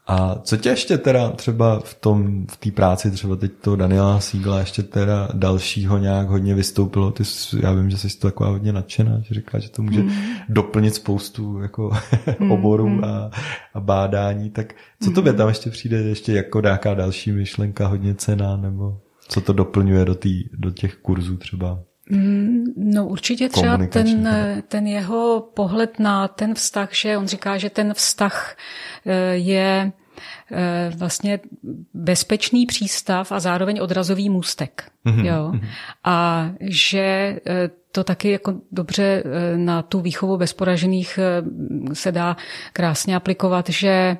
A 0.07 0.41
co 0.43 0.57
tě 0.57 0.69
ještě 0.69 0.99
teda 0.99 1.31
třeba 1.31 1.81
v 1.81 1.95
tom, 1.95 2.47
v 2.47 2.57
té 2.57 2.71
práci, 2.71 3.11
třeba 3.11 3.37
teď 3.37 3.53
to 3.61 3.77
Daniela 3.77 4.21
Sígla, 4.21 4.61
ještě 4.61 4.83
teda 4.83 5.29
dalšího 5.35 5.99
nějak 5.99 6.29
hodně 6.29 6.55
vystoupilo, 6.55 7.11
ty, 7.11 7.23
já 7.61 7.73
vím, 7.73 7.91
že 7.91 7.99
jsi 7.99 8.19
to 8.19 8.29
taková 8.29 8.51
hodně 8.51 8.73
nadšená, 8.73 9.21
že 9.21 9.35
říká, 9.35 9.59
že 9.59 9.69
to 9.69 9.83
může 9.83 10.01
hmm. 10.01 10.13
doplnit 10.49 10.95
spoustu 10.95 11.61
jako 11.61 11.91
hmm. 12.41 12.53
oborů 12.53 12.87
hmm. 12.87 13.05
a, 13.05 13.31
a 13.75 13.81
bádání, 13.81 14.51
tak 14.51 14.75
co 15.03 15.11
tobě 15.11 15.33
tam 15.33 15.49
ještě 15.49 15.71
přijde, 15.71 15.97
ještě 15.97 16.33
jako 16.33 16.61
nějaká 16.61 16.95
další 16.95 17.33
myšlenka 17.33 17.87
hodně 17.87 18.15
cená, 18.15 18.57
nebo 18.57 19.01
co 19.29 19.41
to 19.41 19.53
doplňuje 19.53 20.05
do, 20.05 20.15
tý, 20.15 20.45
do 20.53 20.71
těch 20.71 20.97
kurzů 20.97 21.37
třeba? 21.37 21.79
Mm, 22.11 22.65
no 22.77 23.07
určitě 23.07 23.49
třeba 23.49 23.77
ten, 23.87 24.29
ten 24.69 24.87
jeho 24.87 25.51
pohled 25.55 25.99
na 25.99 26.29
ten 26.29 26.55
vztah, 26.55 26.89
že 26.93 27.19
on 27.19 27.27
říká, 27.27 27.59
že 27.59 27.71
ten 27.71 27.95
vztah 27.95 28.57
eh, 29.07 29.13
je 29.35 29.93
eh, 30.53 30.93
vlastně 30.97 31.41
bezpečný 31.95 32.67
přístav 32.67 33.33
a 33.33 33.41
zároveň 33.41 33.79
odrazový 33.83 34.31
můstek. 34.31 34.85
Mm-hmm. 35.09 35.25
Jo? 35.25 35.49
Mhm. 35.53 35.67
A 36.05 36.49
že 36.61 37.37
eh, 37.47 37.71
to 37.93 38.05
taky 38.05 38.31
jako 38.31 38.55
dobře 38.73 39.23
eh, 39.25 39.59
na 39.59 39.83
tu 39.83 40.01
výchovu 40.01 40.37
bezporažených 40.37 41.19
eh, 41.19 41.95
se 41.95 42.13
dá 42.13 42.37
krásně 42.73 43.17
aplikovat, 43.17 43.69
že 43.69 44.17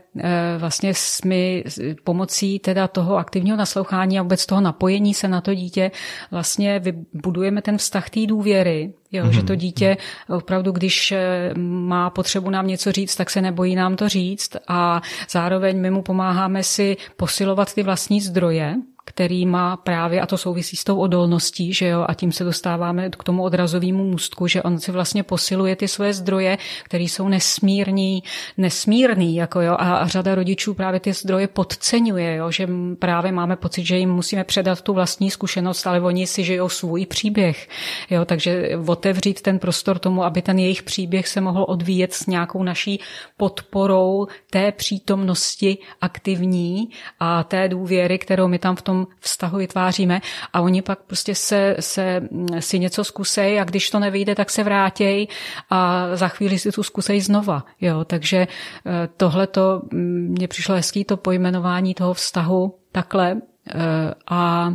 vlastně 0.59 0.93
my 1.25 1.65
pomocí 2.05 2.59
teda 2.59 2.89
toho 2.89 3.17
aktivního 3.17 3.57
naslouchání 3.57 4.19
a 4.19 4.23
vůbec 4.23 4.47
toho 4.47 4.61
napojení 4.61 5.15
se 5.15 5.29
na 5.29 5.41
to 5.41 5.55
dítě 5.55 5.91
vlastně 6.31 6.79
vybudujeme 6.79 7.63
ten 7.63 7.79
vztah 7.79 8.11
té 8.11 8.27
důvěry, 8.27 8.93
Jo, 9.13 9.25
mm-hmm. 9.25 9.31
že 9.31 9.43
to 9.43 9.55
dítě 9.55 9.97
opravdu, 10.29 10.73
když 10.73 11.15
má 11.57 12.11
potřebu 12.11 12.51
nám 12.51 12.67
něco 12.67 12.93
říct, 12.93 13.17
tak 13.17 13.31
se 13.31 13.41
nebojí 13.41 13.75
nám 13.75 13.97
to 13.97 14.09
říct 14.09 14.57
a 14.69 15.03
zároveň 15.31 15.81
my 15.81 15.91
mu 15.91 16.03
pomáháme 16.03 16.63
si 16.63 16.97
posilovat 17.17 17.75
ty 17.75 17.83
vlastní 17.83 18.21
zdroje, 18.21 18.77
který 19.09 19.47
má 19.47 19.77
právě, 19.77 20.21
a 20.21 20.27
to 20.27 20.39
souvisí 20.39 20.77
s 20.77 20.85
tou 20.85 20.99
odolností, 20.99 21.73
že 21.73 21.89
jo, 21.89 22.05
a 22.09 22.15
tím 22.15 22.33
se 22.33 22.45
dostáváme 22.45 23.11
k 23.11 23.25
tomu 23.25 23.43
odrazovému 23.43 24.05
můstku, 24.05 24.47
že 24.47 24.63
on 24.63 24.79
si 24.81 24.93
vlastně 24.93 25.23
posiluje 25.23 25.77
ty 25.77 25.89
své 25.89 26.13
zdroje, 26.13 26.59
které 26.85 27.05
jsou 27.05 27.29
nesmírný, 27.29 28.23
nesmírný, 28.57 29.37
jako 29.37 29.61
jo, 29.61 29.77
a, 29.79 30.07
řada 30.09 30.35
rodičů 30.35 30.75
právě 30.75 31.01
ty 31.01 31.13
zdroje 31.13 31.49
podceňuje, 31.49 32.35
jo, 32.35 32.51
že 32.51 32.69
právě 32.99 33.33
máme 33.33 33.57
pocit, 33.57 33.85
že 33.85 33.97
jim 33.97 34.11
musíme 34.11 34.45
předat 34.45 34.83
tu 34.83 34.93
vlastní 34.93 35.31
zkušenost, 35.31 35.87
ale 35.87 36.01
oni 36.01 36.27
si 36.27 36.45
žijou 36.45 36.69
svůj 36.69 37.07
příběh, 37.07 37.69
jo, 38.11 38.25
takže 38.25 38.71
otevřít 38.87 39.43
ten 39.43 39.59
prostor 39.59 39.99
tomu, 39.99 40.25
aby 40.25 40.43
ten 40.43 40.59
jejich 40.59 40.83
příběh 40.83 41.29
se 41.29 41.41
mohl 41.41 41.65
odvíjet 41.69 42.15
s 42.15 42.27
nějakou 42.27 42.63
naší 42.63 43.01
podporou 43.37 44.27
té 44.51 44.73
přítomnosti 44.73 45.79
aktivní 46.01 46.89
a 47.21 47.45
té 47.45 47.69
důvěry, 47.69 48.19
kterou 48.19 48.49
my 48.49 48.59
tam 48.59 48.77
v 48.77 48.83
tom 48.83 48.98
tom 48.99 49.15
vztahu 49.21 49.59
vytváříme 49.59 50.21
a 50.53 50.61
oni 50.61 50.83
pak 50.83 50.99
prostě 51.07 51.35
se, 51.35 51.77
se 51.81 52.23
si 52.59 52.79
něco 52.79 53.05
zkusej 53.05 53.61
a 53.61 53.65
když 53.65 53.91
to 53.91 53.99
nevyjde, 53.99 54.35
tak 54.35 54.51
se 54.51 54.65
vrátěj 54.65 55.27
a 55.71 56.07
za 56.17 56.29
chvíli 56.29 56.59
si 56.59 56.73
tu 56.73 56.83
zkusej 56.83 57.21
znova. 57.21 57.65
Jo, 57.81 58.05
takže 58.05 58.37
eh, 58.47 59.09
tohle 59.17 59.47
to 59.47 59.83
mm, 59.93 60.35
mně 60.39 60.49
přišlo 60.49 60.75
hezký 60.75 61.05
to 61.05 61.17
pojmenování 61.17 61.95
toho 61.95 62.15
vztahu 62.15 62.75
takhle 62.93 63.37
eh, 63.37 64.15
a 64.31 64.75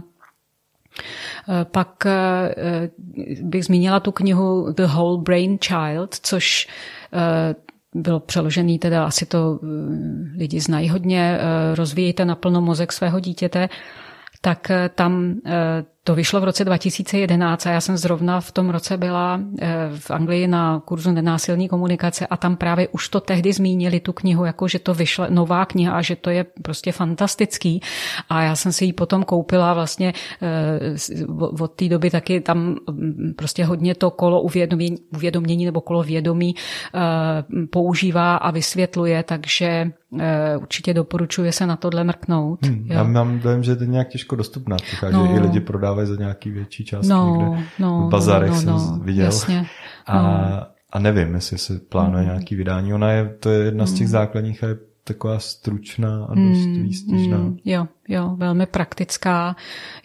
eh, 1.50 1.66
pak 1.66 2.04
bych 3.42 3.66
zmínila 3.66 4.00
tu 4.00 4.12
knihu 4.12 4.74
The 4.74 4.86
Whole 4.86 5.22
Brain 5.22 5.58
Child, 5.58 6.16
což 6.22 6.68
bylo 7.96 8.20
přeložený, 8.20 8.80
teda 8.80 9.06
asi 9.06 9.26
to 9.26 9.60
lidi 10.38 10.60
znají 10.60 10.90
hodně, 10.90 11.40
rozvíjejte 11.76 12.26
naplno 12.26 12.62
mozek 12.62 12.94
svého 12.94 13.20
dítěte 13.20 13.70
tak 14.44 14.68
eh, 14.70 14.92
tam 14.92 15.40
eh, 15.48 15.80
to 16.04 16.16
vyšlo 16.16 16.42
v 16.42 16.44
roce 16.44 16.66
2011 16.66 17.68
a 17.68 17.72
já 17.72 17.82
jsem 17.82 17.98
zrovna 17.98 18.42
v 18.42 18.52
tom 18.52 18.70
roce 18.70 18.98
byla 18.98 19.42
eh, 19.60 19.90
v 19.96 20.12
Anglii 20.12 20.48
na 20.48 20.80
kurzu 20.80 21.12
nenásilní 21.12 21.70
komunikace 21.70 22.28
a 22.28 22.38
tam 22.38 22.56
právě 22.56 22.88
už 22.88 23.10
to 23.10 23.20
tehdy 23.20 23.54
zmínili 23.54 24.00
tu 24.00 24.14
knihu, 24.14 24.46
jako 24.46 24.68
že 24.68 24.80
to 24.80 24.94
vyšla 24.94 25.28
nová 25.30 25.66
kniha 25.66 25.94
a 25.94 26.02
že 26.02 26.16
to 26.16 26.30
je 26.30 26.46
prostě 26.62 26.92
fantastický. 26.92 27.82
A 28.30 28.44
já 28.44 28.56
jsem 28.56 28.72
si 28.72 28.86
ji 28.86 28.94
potom 28.94 29.24
koupila 29.24 29.74
vlastně 29.74 30.14
eh, 30.42 30.96
od 31.60 31.72
té 31.72 31.90
doby 31.90 32.10
taky 32.10 32.42
tam 32.42 32.76
mm, 32.92 33.34
prostě 33.38 33.66
hodně 33.66 33.96
to 33.96 34.12
kolo 34.12 34.42
uvědomění, 34.42 34.98
uvědomění 35.16 35.66
nebo 35.66 35.82
kolo 35.82 36.04
vědomí 36.04 36.56
eh, 36.96 37.00
používá 37.72 38.36
a 38.36 38.52
vysvětluje, 38.52 39.24
takže 39.24 39.92
určitě 40.58 40.94
doporučuje 40.94 41.52
se 41.52 41.68
na 41.68 41.76
tohle 41.76 42.04
mrknout. 42.04 42.66
Hmm, 42.66 42.86
já 42.90 43.04
mám 43.04 43.40
dojem, 43.40 43.64
že 43.64 43.76
to 43.76 43.84
je 43.84 43.90
nějak 43.90 44.10
těžko 44.10 44.36
dostupná 44.36 44.78
no, 45.12 45.28
že 45.28 45.34
i 45.34 45.40
lidi 45.40 45.60
prodávají 45.60 45.93
za 46.02 46.16
nějaký 46.16 46.52
větší 46.52 46.86
částky 46.86 47.10
no, 47.10 47.38
někde 47.40 47.68
no, 47.80 48.08
v 48.08 48.10
bazarech 48.10 48.50
no, 48.50 48.56
no, 48.56 48.80
jsem 48.80 48.98
no, 48.98 49.04
viděl. 49.04 49.26
Jasně, 49.26 49.66
a, 50.06 50.22
no. 50.22 50.66
a 50.92 51.00
nevím, 51.00 51.36
jestli 51.36 51.58
se 51.58 51.80
plánuje 51.80 52.24
mm. 52.24 52.30
nějaký 52.30 52.56
vydání. 52.56 52.94
Ona 52.94 53.12
je, 53.12 53.36
to 53.40 53.50
je 53.50 53.66
jedna 53.66 53.86
z 53.86 53.94
těch 53.94 54.08
mm. 54.08 54.12
základních 54.12 54.64
a 54.64 54.68
je 54.68 54.78
taková 55.04 55.40
stručná 55.40 56.26
a 56.26 56.36
dost 56.36 56.66
mm, 56.66 56.84
výstižná. 56.84 57.38
Mm, 57.38 57.58
jo, 57.66 57.88
jo, 58.08 58.36
velmi 58.38 58.66
praktická. 58.66 59.56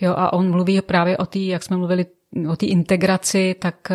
Jo, 0.01 0.14
a 0.16 0.33
on 0.33 0.51
mluví 0.51 0.81
právě 0.81 1.16
o 1.16 1.27
té, 1.27 1.38
jak 1.38 1.62
jsme 1.62 1.77
mluvili 1.77 2.07
o 2.48 2.57
té 2.57 2.66
integraci, 2.66 3.55
tak 3.59 3.92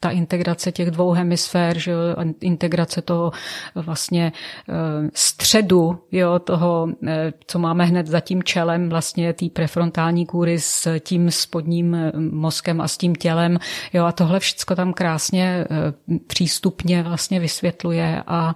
ta 0.00 0.10
integrace 0.10 0.72
těch 0.72 0.90
dvou 0.90 1.12
hemisfér, 1.12 1.78
že 1.78 1.90
jo, 1.90 1.98
integrace 2.40 3.02
toho 3.02 3.32
vlastně 3.74 4.32
eh, 4.68 4.72
středu, 5.14 5.98
jo, 6.12 6.38
toho, 6.38 6.88
eh, 7.06 7.32
co 7.46 7.58
máme 7.58 7.84
hned 7.84 8.06
za 8.06 8.20
tím 8.20 8.42
čelem, 8.42 8.88
vlastně 8.88 9.32
té 9.32 9.46
prefrontální 9.52 10.26
kůry 10.26 10.60
s 10.60 10.98
tím 11.00 11.30
spodním 11.30 11.94
eh, 11.94 12.12
mozkem 12.16 12.80
a 12.80 12.88
s 12.88 12.96
tím 12.96 13.14
tělem, 13.14 13.58
jo, 13.92 14.04
a 14.04 14.12
tohle 14.12 14.40
všechno 14.40 14.76
tam 14.76 14.92
krásně 14.92 15.66
přístupně 16.26 17.02
vlastně 17.02 17.40
vysvětluje 17.40 18.22
a 18.26 18.54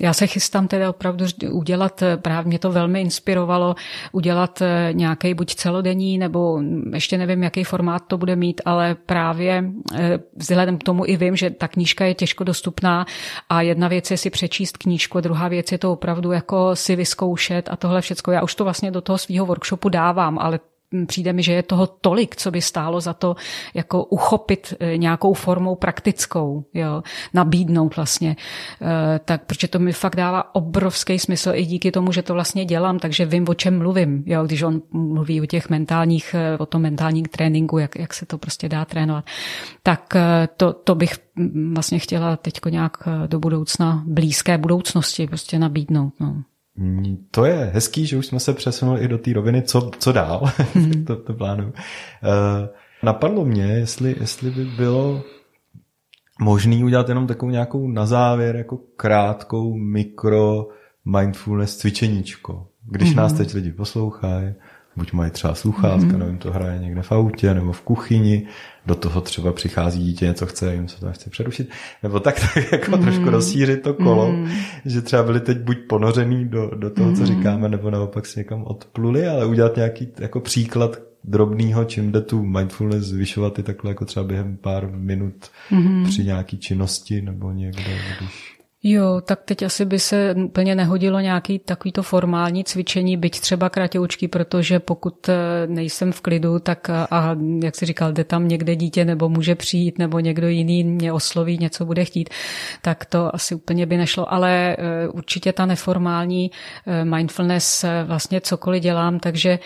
já 0.00 0.12
se 0.12 0.26
chystám 0.26 0.68
teda 0.68 0.90
opravdu 0.90 1.24
udělat, 1.50 2.02
eh, 2.02 2.16
právě 2.16 2.48
mě 2.48 2.58
to 2.58 2.72
velmi 2.72 3.00
inspirovalo, 3.00 3.74
udělat 4.12 4.62
eh, 4.62 4.88
nějaký 4.92 5.34
buď 5.34 5.54
celodenní, 5.54 6.18
nebo 6.18 6.62
ještě 6.92 7.18
nevím, 7.18 7.42
jaký 7.42 7.64
formát 7.64 8.02
to 8.06 8.18
bude 8.18 8.36
mít, 8.36 8.60
ale 8.64 8.94
právě 8.94 9.64
eh, 9.94 10.18
vzhledem 10.36 10.78
k 10.78 10.82
tomu 10.82 11.06
i 11.06 11.16
vím, 11.16 11.36
že 11.36 11.50
ta 11.50 11.68
knížka 11.68 12.04
je 12.04 12.14
těžko 12.14 12.44
dostupná 12.44 13.06
a 13.48 13.62
jedna 13.62 13.88
věc 13.88 14.10
je 14.10 14.16
si 14.16 14.30
přečíst 14.30 14.76
knížku, 14.76 15.20
druhá 15.20 15.48
věc 15.48 15.72
je 15.72 15.78
to 15.78 15.92
opravdu 15.92 16.32
jako 16.32 16.76
si 16.76 16.96
vyzkoušet 16.96 17.68
a 17.72 17.76
tohle 17.76 18.00
všechno. 18.00 18.32
Já 18.32 18.42
už 18.42 18.54
to 18.54 18.64
vlastně 18.64 18.90
do 18.90 19.00
toho 19.00 19.18
svého 19.18 19.46
workshopu 19.46 19.88
dávám, 19.88 20.38
ale 20.38 20.60
přijde 21.06 21.32
mi, 21.32 21.42
že 21.42 21.52
je 21.52 21.62
toho 21.62 21.86
tolik, 21.86 22.36
co 22.36 22.50
by 22.50 22.60
stálo 22.60 23.00
za 23.00 23.12
to 23.12 23.36
jako 23.74 24.04
uchopit 24.04 24.74
e, 24.80 24.96
nějakou 24.96 25.34
formou 25.34 25.74
praktickou, 25.74 26.64
jo, 26.74 27.02
nabídnout 27.34 27.96
vlastně. 27.96 28.36
E, 28.82 29.18
tak, 29.18 29.44
protože 29.44 29.68
to 29.68 29.78
mi 29.78 29.92
fakt 29.92 30.16
dává 30.16 30.54
obrovský 30.54 31.18
smysl 31.18 31.52
i 31.54 31.66
díky 31.66 31.90
tomu, 31.90 32.12
že 32.12 32.22
to 32.22 32.34
vlastně 32.34 32.64
dělám, 32.64 32.98
takže 32.98 33.24
vím, 33.24 33.48
o 33.48 33.54
čem 33.54 33.78
mluvím, 33.78 34.24
jo, 34.26 34.44
když 34.44 34.62
on 34.62 34.82
mluví 34.92 35.40
o 35.40 35.46
těch 35.46 35.70
mentálních, 35.70 36.34
e, 36.34 36.58
o 36.58 36.66
tom 36.66 36.82
mentálním 36.82 37.24
tréninku, 37.24 37.78
jak, 37.78 37.96
jak 37.96 38.14
se 38.14 38.26
to 38.26 38.38
prostě 38.38 38.68
dá 38.68 38.84
trénovat. 38.84 39.24
Tak 39.82 40.14
to, 40.56 40.72
to 40.72 40.94
bych 40.94 41.18
vlastně 41.72 41.98
chtěla 41.98 42.36
teď 42.36 42.60
nějak 42.70 42.96
do 43.26 43.38
budoucna, 43.38 44.02
blízké 44.06 44.58
budoucnosti 44.58 45.26
prostě 45.26 45.58
nabídnout. 45.58 46.12
No. 46.20 46.42
To 47.30 47.44
je 47.44 47.70
hezký, 47.74 48.06
že 48.06 48.16
už 48.16 48.26
jsme 48.26 48.40
se 48.40 48.52
přesunuli 48.52 49.00
i 49.00 49.08
do 49.08 49.18
té 49.18 49.32
roviny, 49.32 49.62
co, 49.62 49.90
co 49.98 50.12
dál, 50.12 50.50
mm. 50.74 51.04
to, 51.04 51.16
to 51.16 51.34
plánu. 51.34 51.64
Uh, 51.64 51.72
napadlo 53.02 53.44
mě, 53.44 53.64
jestli, 53.64 54.16
jestli 54.20 54.50
by 54.50 54.64
bylo 54.64 55.24
možný 56.40 56.84
udělat 56.84 57.08
jenom 57.08 57.26
takovou 57.26 57.50
nějakou 57.50 57.88
na 57.88 58.06
závěr, 58.06 58.56
jako 58.56 58.78
krátkou 58.96 59.74
mikro 59.74 60.68
mindfulness 61.04 61.76
cvičeníčko. 61.76 62.66
Když 62.90 63.10
mm. 63.10 63.16
nás 63.16 63.32
teď 63.32 63.54
lidi 63.54 63.72
poslouchají, 63.72 64.54
buď 64.96 65.12
mají 65.12 65.30
třeba 65.30 65.54
sluchátka, 65.54 66.12
mm. 66.12 66.18
nevím, 66.18 66.38
to 66.38 66.52
hraje 66.52 66.78
někde 66.78 67.02
v 67.02 67.12
autě 67.12 67.54
nebo 67.54 67.72
v 67.72 67.80
kuchyni, 67.80 68.46
do 68.86 68.94
toho 68.94 69.20
třeba 69.20 69.52
přichází 69.52 70.04
dítě, 70.04 70.26
něco 70.26 70.46
chce, 70.46 70.74
jim 70.74 70.88
se 70.88 71.00
to 71.00 71.12
chce 71.12 71.30
přerušit, 71.30 71.70
nebo 72.02 72.20
tak, 72.20 72.40
tak 72.54 72.72
jako 72.72 72.96
mm. 72.96 73.02
trošku 73.02 73.30
rozšířit 73.30 73.82
to 73.82 73.94
kolo, 73.94 74.32
mm. 74.32 74.48
že 74.84 75.02
třeba 75.02 75.22
byli 75.22 75.40
teď 75.40 75.58
buď 75.58 75.78
ponořený 75.88 76.48
do, 76.48 76.70
do 76.74 76.90
toho, 76.90 77.08
mm. 77.08 77.16
co 77.16 77.26
říkáme, 77.26 77.68
nebo 77.68 77.90
naopak 77.90 78.26
si 78.26 78.40
někam 78.40 78.64
odpluli, 78.64 79.28
ale 79.28 79.46
udělat 79.46 79.76
nějaký 79.76 80.08
jako 80.18 80.40
příklad 80.40 80.98
drobného, 81.24 81.84
čím 81.84 82.12
jde 82.12 82.20
tu 82.20 82.42
mindfulness 82.42 83.04
zvyšovat 83.04 83.58
i 83.58 83.62
takhle 83.62 83.90
jako 83.90 84.04
třeba 84.04 84.24
během 84.24 84.56
pár 84.56 84.90
minut 84.90 85.34
mm. 85.70 86.04
při 86.04 86.24
nějaký 86.24 86.58
činnosti 86.58 87.22
nebo 87.22 87.52
někde, 87.52 87.98
když 88.18 88.61
Jo, 88.84 89.20
tak 89.20 89.42
teď 89.44 89.62
asi 89.62 89.84
by 89.84 89.98
se 89.98 90.34
úplně 90.34 90.74
nehodilo 90.74 91.20
nějaký 91.20 91.58
takovýto 91.58 92.02
formální 92.02 92.64
cvičení, 92.64 93.16
byť 93.16 93.40
třeba 93.40 93.70
kratoučky, 93.70 94.28
protože 94.28 94.80
pokud 94.80 95.28
eh, 95.28 95.34
nejsem 95.66 96.12
v 96.12 96.20
klidu, 96.20 96.58
tak 96.58 96.90
a, 96.90 97.04
a 97.10 97.36
jak 97.62 97.76
si 97.76 97.86
říkal, 97.86 98.12
jde 98.12 98.24
tam 98.24 98.48
někde 98.48 98.76
dítě 98.76 99.04
nebo 99.04 99.28
může 99.28 99.54
přijít, 99.54 99.98
nebo 99.98 100.18
někdo 100.20 100.48
jiný 100.48 100.84
mě 100.84 101.12
osloví, 101.12 101.58
něco 101.58 101.84
bude 101.84 102.04
chtít, 102.04 102.30
tak 102.82 103.04
to 103.04 103.34
asi 103.34 103.54
úplně 103.54 103.86
by 103.86 103.96
nešlo. 103.96 104.32
Ale 104.32 104.76
eh, 104.78 105.08
určitě 105.08 105.52
ta 105.52 105.66
neformální 105.66 106.50
eh, 106.86 107.04
mindfulness 107.04 107.84
vlastně 108.04 108.40
cokoliv 108.40 108.82
dělám, 108.82 109.18
takže 109.18 109.58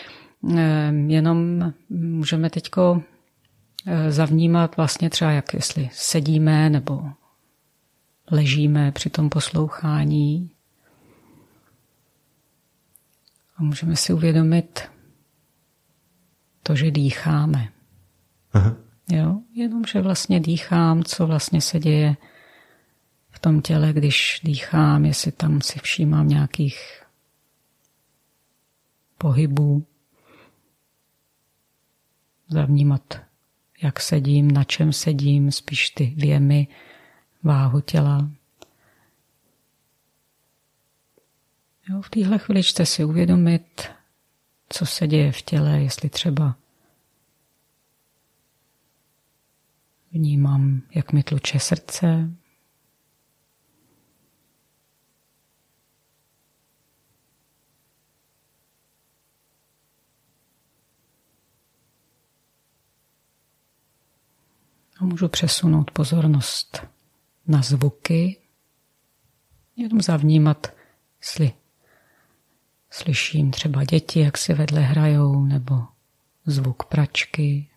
jenom 1.06 1.72
můžeme 1.90 2.50
teďko 2.50 3.02
zavnímat 4.08 4.76
vlastně 4.76 5.10
třeba, 5.10 5.30
jak 5.30 5.54
jestli 5.54 5.88
sedíme 5.92 6.70
nebo 6.70 7.00
ležíme 8.30 8.92
při 8.92 9.10
tom 9.10 9.30
poslouchání. 9.30 10.50
A 13.56 13.62
můžeme 13.62 13.96
si 13.96 14.12
uvědomit 14.12 14.80
to, 16.62 16.76
že 16.76 16.90
dýcháme. 16.90 17.68
Aha. 18.52 18.76
Jo, 19.10 19.40
jenom, 19.54 19.84
že 19.84 20.00
vlastně 20.00 20.40
dýchám, 20.40 21.04
co 21.04 21.26
vlastně 21.26 21.60
se 21.60 21.78
děje 21.78 22.16
v 23.30 23.38
tom 23.38 23.62
těle, 23.62 23.92
když 23.92 24.40
dýchám, 24.44 25.04
jestli 25.04 25.32
tam 25.32 25.60
si 25.60 25.78
všímám 25.78 26.28
nějakých 26.28 27.02
pohybů. 29.18 29.86
Zavnímat, 32.48 33.20
jak 33.82 34.00
sedím, 34.00 34.50
na 34.50 34.64
čem 34.64 34.92
sedím, 34.92 35.52
spíš 35.52 35.90
ty 35.90 36.14
věmy, 36.16 36.68
váhu 37.46 37.80
těla. 37.80 38.30
Jo, 41.88 42.02
v 42.02 42.10
téhle 42.10 42.38
chviličce 42.38 42.86
si 42.86 43.04
uvědomit, 43.04 43.88
co 44.68 44.86
se 44.86 45.06
děje 45.06 45.32
v 45.32 45.42
těle, 45.42 45.80
jestli 45.80 46.08
třeba 46.10 46.56
vnímám, 50.12 50.82
jak 50.94 51.12
mi 51.12 51.22
tluče 51.22 51.58
srdce, 51.58 52.30
A 65.00 65.04
můžu 65.04 65.28
přesunout 65.28 65.90
pozornost 65.90 66.95
na 67.46 67.62
zvuky, 67.62 68.36
jenom 69.76 70.00
zavnímat, 70.00 70.66
jestli 71.20 71.52
slyším 72.90 73.50
třeba 73.50 73.84
děti, 73.84 74.20
jak 74.20 74.38
si 74.38 74.54
vedle 74.54 74.80
hrajou, 74.80 75.44
nebo 75.44 75.74
zvuk 76.46 76.84
pračky. 76.84 77.70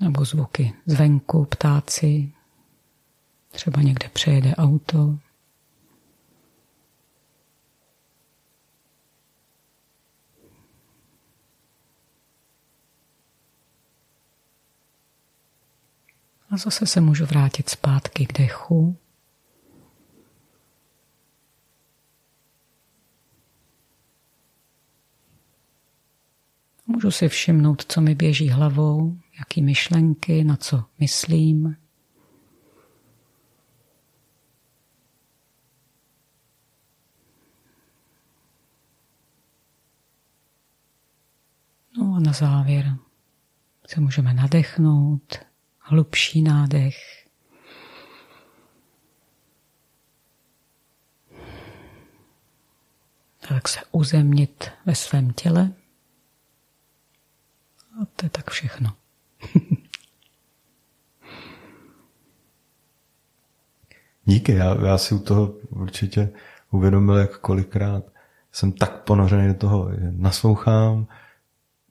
Nebo 0.00 0.24
zvuky 0.24 0.74
zvenku, 0.86 1.44
ptáci, 1.44 2.32
třeba 3.50 3.82
někde 3.82 4.08
přejede 4.08 4.56
auto. 4.56 5.18
A 16.52 16.56
zase 16.56 16.86
se 16.86 17.00
můžu 17.00 17.26
vrátit 17.26 17.68
zpátky 17.68 18.26
k 18.26 18.38
dechu. 18.38 18.96
Můžu 26.86 27.10
si 27.10 27.28
všimnout, 27.28 27.84
co 27.88 28.00
mi 28.00 28.14
běží 28.14 28.48
hlavou, 28.48 29.18
jaký 29.38 29.62
myšlenky, 29.62 30.44
na 30.44 30.56
co 30.56 30.84
myslím. 30.98 31.76
No 41.98 42.14
a 42.14 42.20
na 42.20 42.32
závěr 42.32 42.96
se 43.86 44.00
můžeme 44.00 44.34
nadechnout, 44.34 45.51
hlubší 45.82 46.42
nádech. 46.42 46.96
Tak 53.48 53.68
se 53.68 53.80
uzemnit 53.92 54.70
ve 54.86 54.94
svém 54.94 55.32
těle. 55.32 55.72
A 58.02 58.04
to 58.16 58.26
je 58.26 58.30
tak 58.30 58.50
všechno. 58.50 58.92
Díky, 64.24 64.52
já, 64.52 64.86
já 64.86 64.98
si 64.98 65.14
u 65.14 65.18
toho 65.18 65.46
určitě 65.68 66.30
uvědomil, 66.70 67.16
jak 67.16 67.38
kolikrát 67.38 68.04
jsem 68.52 68.72
tak 68.72 69.02
ponořený 69.02 69.48
do 69.48 69.54
toho, 69.54 69.90
že 69.92 70.12
naslouchám, 70.16 71.06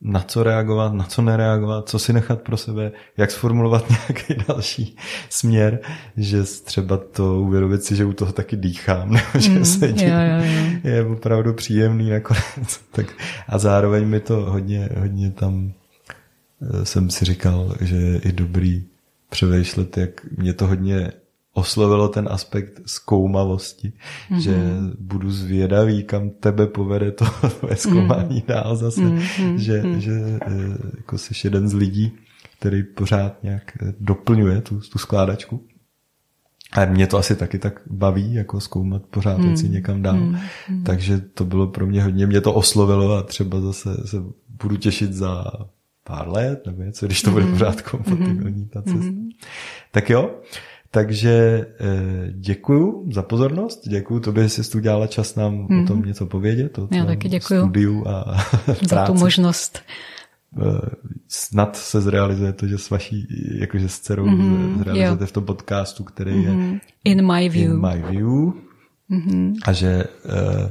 na 0.01 0.21
co 0.21 0.43
reagovat, 0.43 0.93
na 0.93 1.03
co 1.03 1.21
nereagovat, 1.21 1.89
co 1.89 1.99
si 1.99 2.13
nechat 2.13 2.41
pro 2.41 2.57
sebe, 2.57 2.91
jak 3.17 3.31
sformulovat 3.31 3.89
nějaký 3.89 4.43
další 4.47 4.97
směr, 5.29 5.79
že 6.17 6.43
třeba 6.43 6.97
to 6.97 7.39
uvědomit 7.39 7.83
si, 7.83 7.95
že 7.95 8.05
u 8.05 8.13
toho 8.13 8.31
taky 8.31 8.57
dýchám, 8.57 9.09
nebo 9.13 9.39
že 9.39 9.49
mm, 9.49 9.65
sedím, 9.65 10.07
jo, 10.07 10.15
jo, 10.15 10.45
jo. 10.45 10.79
je 10.83 11.05
opravdu 11.05 11.53
příjemný 11.53 12.09
nakonec. 12.09 12.79
tak, 12.91 13.05
a 13.47 13.57
zároveň 13.57 14.07
mi 14.07 14.19
to 14.19 14.35
hodně, 14.35 14.89
hodně 14.99 15.31
tam 15.31 15.71
eh, 16.61 16.85
jsem 16.85 17.09
si 17.09 17.25
říkal, 17.25 17.75
že 17.81 17.95
je 17.95 18.19
i 18.19 18.31
dobrý 18.31 18.83
převýšlet, 19.29 19.97
jak 19.97 20.21
mě 20.37 20.53
to 20.53 20.67
hodně 20.67 21.11
oslovilo 21.53 22.07
ten 22.07 22.27
aspekt 22.31 22.81
zkoumavosti, 22.85 23.93
mm-hmm. 23.93 24.37
že 24.37 24.55
budu 24.99 25.31
zvědavý, 25.31 26.03
kam 26.03 26.29
tebe 26.29 26.67
povede 26.67 27.11
to 27.11 27.25
tvoje 27.59 27.75
zkoumání 27.75 28.41
mm-hmm. 28.41 28.45
dál 28.47 28.75
zase, 28.75 29.01
mm-hmm. 29.01 29.55
že, 29.55 29.81
mm-hmm. 29.81 29.97
že 29.97 30.11
eh, 30.41 30.47
jako 30.97 31.17
jsi 31.17 31.33
jeden 31.43 31.67
z 31.67 31.73
lidí, 31.73 32.11
který 32.59 32.83
pořád 32.83 33.43
nějak 33.43 33.71
eh, 33.81 33.93
doplňuje 33.99 34.61
tu, 34.61 34.79
tu 34.79 34.99
skládačku. 34.99 35.67
A 36.71 36.85
mě 36.85 37.07
to 37.07 37.17
asi 37.17 37.35
taky 37.35 37.59
tak 37.59 37.81
baví, 37.87 38.33
jako 38.33 38.59
zkoumat 38.59 39.05
pořád 39.05 39.37
mm. 39.37 39.47
věci 39.47 39.69
někam 39.69 40.01
dál. 40.01 40.17
Mm. 40.17 40.83
Takže 40.83 41.17
to 41.17 41.45
bylo 41.45 41.67
pro 41.67 41.87
mě 41.87 42.03
hodně, 42.03 42.27
mě 42.27 42.41
to 42.41 42.53
oslovilo 42.53 43.17
a 43.17 43.23
třeba 43.23 43.61
zase 43.61 43.89
se 44.05 44.17
budu 44.61 44.77
těšit 44.77 45.13
za 45.13 45.43
pár 46.03 46.27
let, 46.29 46.65
nebo 46.65 46.83
něco, 46.83 47.05
když 47.05 47.21
to 47.21 47.31
bude 47.31 47.45
mm. 47.45 47.51
pořád 47.51 47.81
kompatibilní 47.81 48.65
ta 48.65 48.81
cesta. 48.81 48.99
Mm. 48.99 49.29
Tak 49.91 50.09
jo, 50.09 50.35
takže 50.91 51.65
eh, 51.79 52.31
děkuju 52.31 53.11
za 53.11 53.21
pozornost, 53.21 53.87
děkuju 53.87 54.19
tobě, 54.19 54.43
že 54.43 54.49
jsi 54.49 54.71
tu 54.71 54.79
dělala 54.79 55.07
čas 55.07 55.35
nám 55.35 55.53
mm-hmm. 55.53 55.71
o 55.71 55.73
mhm. 55.73 55.87
tom 55.87 56.01
něco 56.01 56.25
povědět, 56.25 56.79
o 56.79 56.87
Já 56.91 57.05
taky 57.05 57.29
děkuju. 57.29 57.61
studiu 57.61 58.07
a 58.07 58.37
Za 58.89 59.05
tu 59.05 59.13
možnost. 59.13 59.79
Eh, 60.61 60.89
snad 61.27 61.75
se 61.75 62.01
zrealizuje 62.01 62.53
to, 62.53 62.67
že 62.67 62.77
s 62.77 62.89
vaší, 62.89 63.27
jakože 63.59 63.89
s 63.89 63.99
dcerou 63.99 64.25
mm-hmm, 64.25 64.79
zrealizujete 64.79 65.23
jo. 65.23 65.27
v 65.27 65.31
tom 65.31 65.45
podcastu, 65.45 66.03
který 66.03 66.31
mm-hmm. 66.31 66.43
je 66.43 66.51
mhm. 66.51 66.79
In 67.03 67.33
My 67.33 67.49
View. 67.49 67.71
In 67.71 67.81
My 67.81 68.03
View. 68.11 68.53
Mm-hmm. 69.11 69.53
A 69.63 69.73
že 69.73 70.03
uh, 70.25 70.69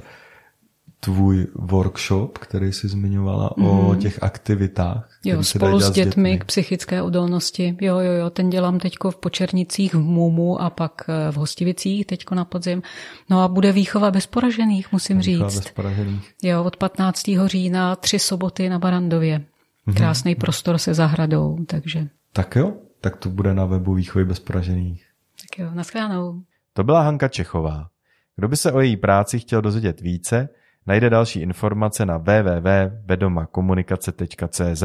tvůj 1.01 1.47
workshop, 1.55 2.39
který 2.39 2.73
jsi 2.73 2.89
zmiňovala 2.89 3.51
mm. 3.57 3.67
o 3.67 3.89
mhm. 3.89 4.01
těch 4.01 4.23
aktivitách. 4.23 5.09
Jo, 5.25 5.43
spolu 5.43 5.81
s 5.81 5.91
dětmi, 5.91 6.03
s 6.03 6.07
dětmi 6.07 6.39
k 6.39 6.45
psychické 6.45 7.03
odolnosti. 7.03 7.77
Jo, 7.81 7.99
jo, 7.99 8.13
jo, 8.13 8.31
ten 8.31 8.51
dělám 8.51 8.79
teďko 8.79 9.11
v 9.11 9.17
Počernicích, 9.17 9.95
v 9.95 10.01
Mumu 10.01 10.61
a 10.61 10.71
pak 10.71 11.05
eh, 11.09 11.33
v 11.33 11.37
Hostivicích 11.37 12.07
teďko 12.07 12.35
na 12.35 12.45
podzim. 12.45 12.83
No 13.31 13.43
a 13.43 13.49
bude 13.49 13.73
výchova 13.73 14.11
bezporažených, 14.11 14.93
musím 14.93 15.19
a 15.19 15.21
výchova 15.21 15.51
říct. 15.51 15.59
Bezporažených. 15.59 16.35
Jo, 16.43 16.65
od 16.65 16.77
15. 16.77 17.23
října 17.47 17.97
tři 17.97 18.19
soboty 18.19 18.69
na 18.69 18.79
Barandově. 18.79 19.39
Mm-hmm. 19.39 19.97
Krásný 19.97 20.35
prostor 20.35 20.79
se 20.79 20.95
zahradou, 20.95 21.59
takže. 21.67 22.09
Tak 22.33 22.57
jo, 22.57 22.73
tak 23.01 23.17
to 23.17 23.29
bude 23.29 23.55
na 23.55 23.65
webu 23.65 23.95
výchovy 23.95 24.25
bezporažených. 24.25 25.07
Tak 25.41 25.59
jo, 25.59 25.71
naschledanou. 25.75 26.43
To 26.73 26.85
byla 26.85 27.03
Hanka 27.03 27.29
Čechová. 27.29 27.89
Kdo 28.37 28.49
by 28.49 28.57
se 28.57 28.73
o 28.73 28.81
její 28.81 28.97
práci 28.97 29.39
chtěl 29.39 29.63
dozvědět 29.63 30.01
více, 30.01 30.49
Najde 30.87 31.11
další 31.11 31.41
informace 31.41 32.07
na 32.07 32.17
www.vedomakomunikace.cz. 32.17 34.85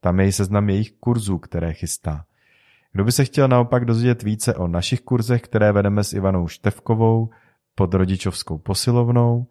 Tam 0.00 0.20
je 0.20 0.26
i 0.26 0.32
seznam 0.32 0.70
jejich 0.70 0.92
kurzů, 0.92 1.38
které 1.38 1.72
chystá. 1.72 2.24
Kdo 2.92 3.04
by 3.04 3.12
se 3.12 3.24
chtěl 3.24 3.48
naopak 3.48 3.84
dozvědět 3.84 4.22
více 4.22 4.54
o 4.54 4.68
našich 4.68 5.00
kurzech, 5.00 5.42
které 5.42 5.72
vedeme 5.72 6.04
s 6.04 6.12
Ivanou 6.12 6.48
Števkovou 6.48 7.30
pod 7.74 7.94
rodičovskou 7.94 8.58
posilovnou 8.58 9.46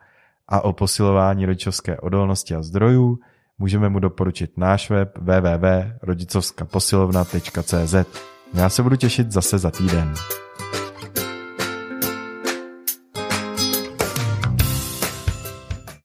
a 0.48 0.62
o 0.62 0.74
posilování 0.74 1.46
rodičovské 1.46 2.00
odolnosti 2.00 2.56
a 2.56 2.62
zdrojů, 2.62 3.20
můžeme 3.58 3.90
mu 3.90 4.00
doporučit 4.00 4.58
náš 4.58 4.90
web 4.90 5.18
www.rodicovskaposilovna.cz. 5.18 7.96
Já 8.54 8.70
se 8.70 8.84
budu 8.84 8.96
těšit 8.96 9.32
zase 9.32 9.58
za 9.58 9.72
týden. 9.72 10.13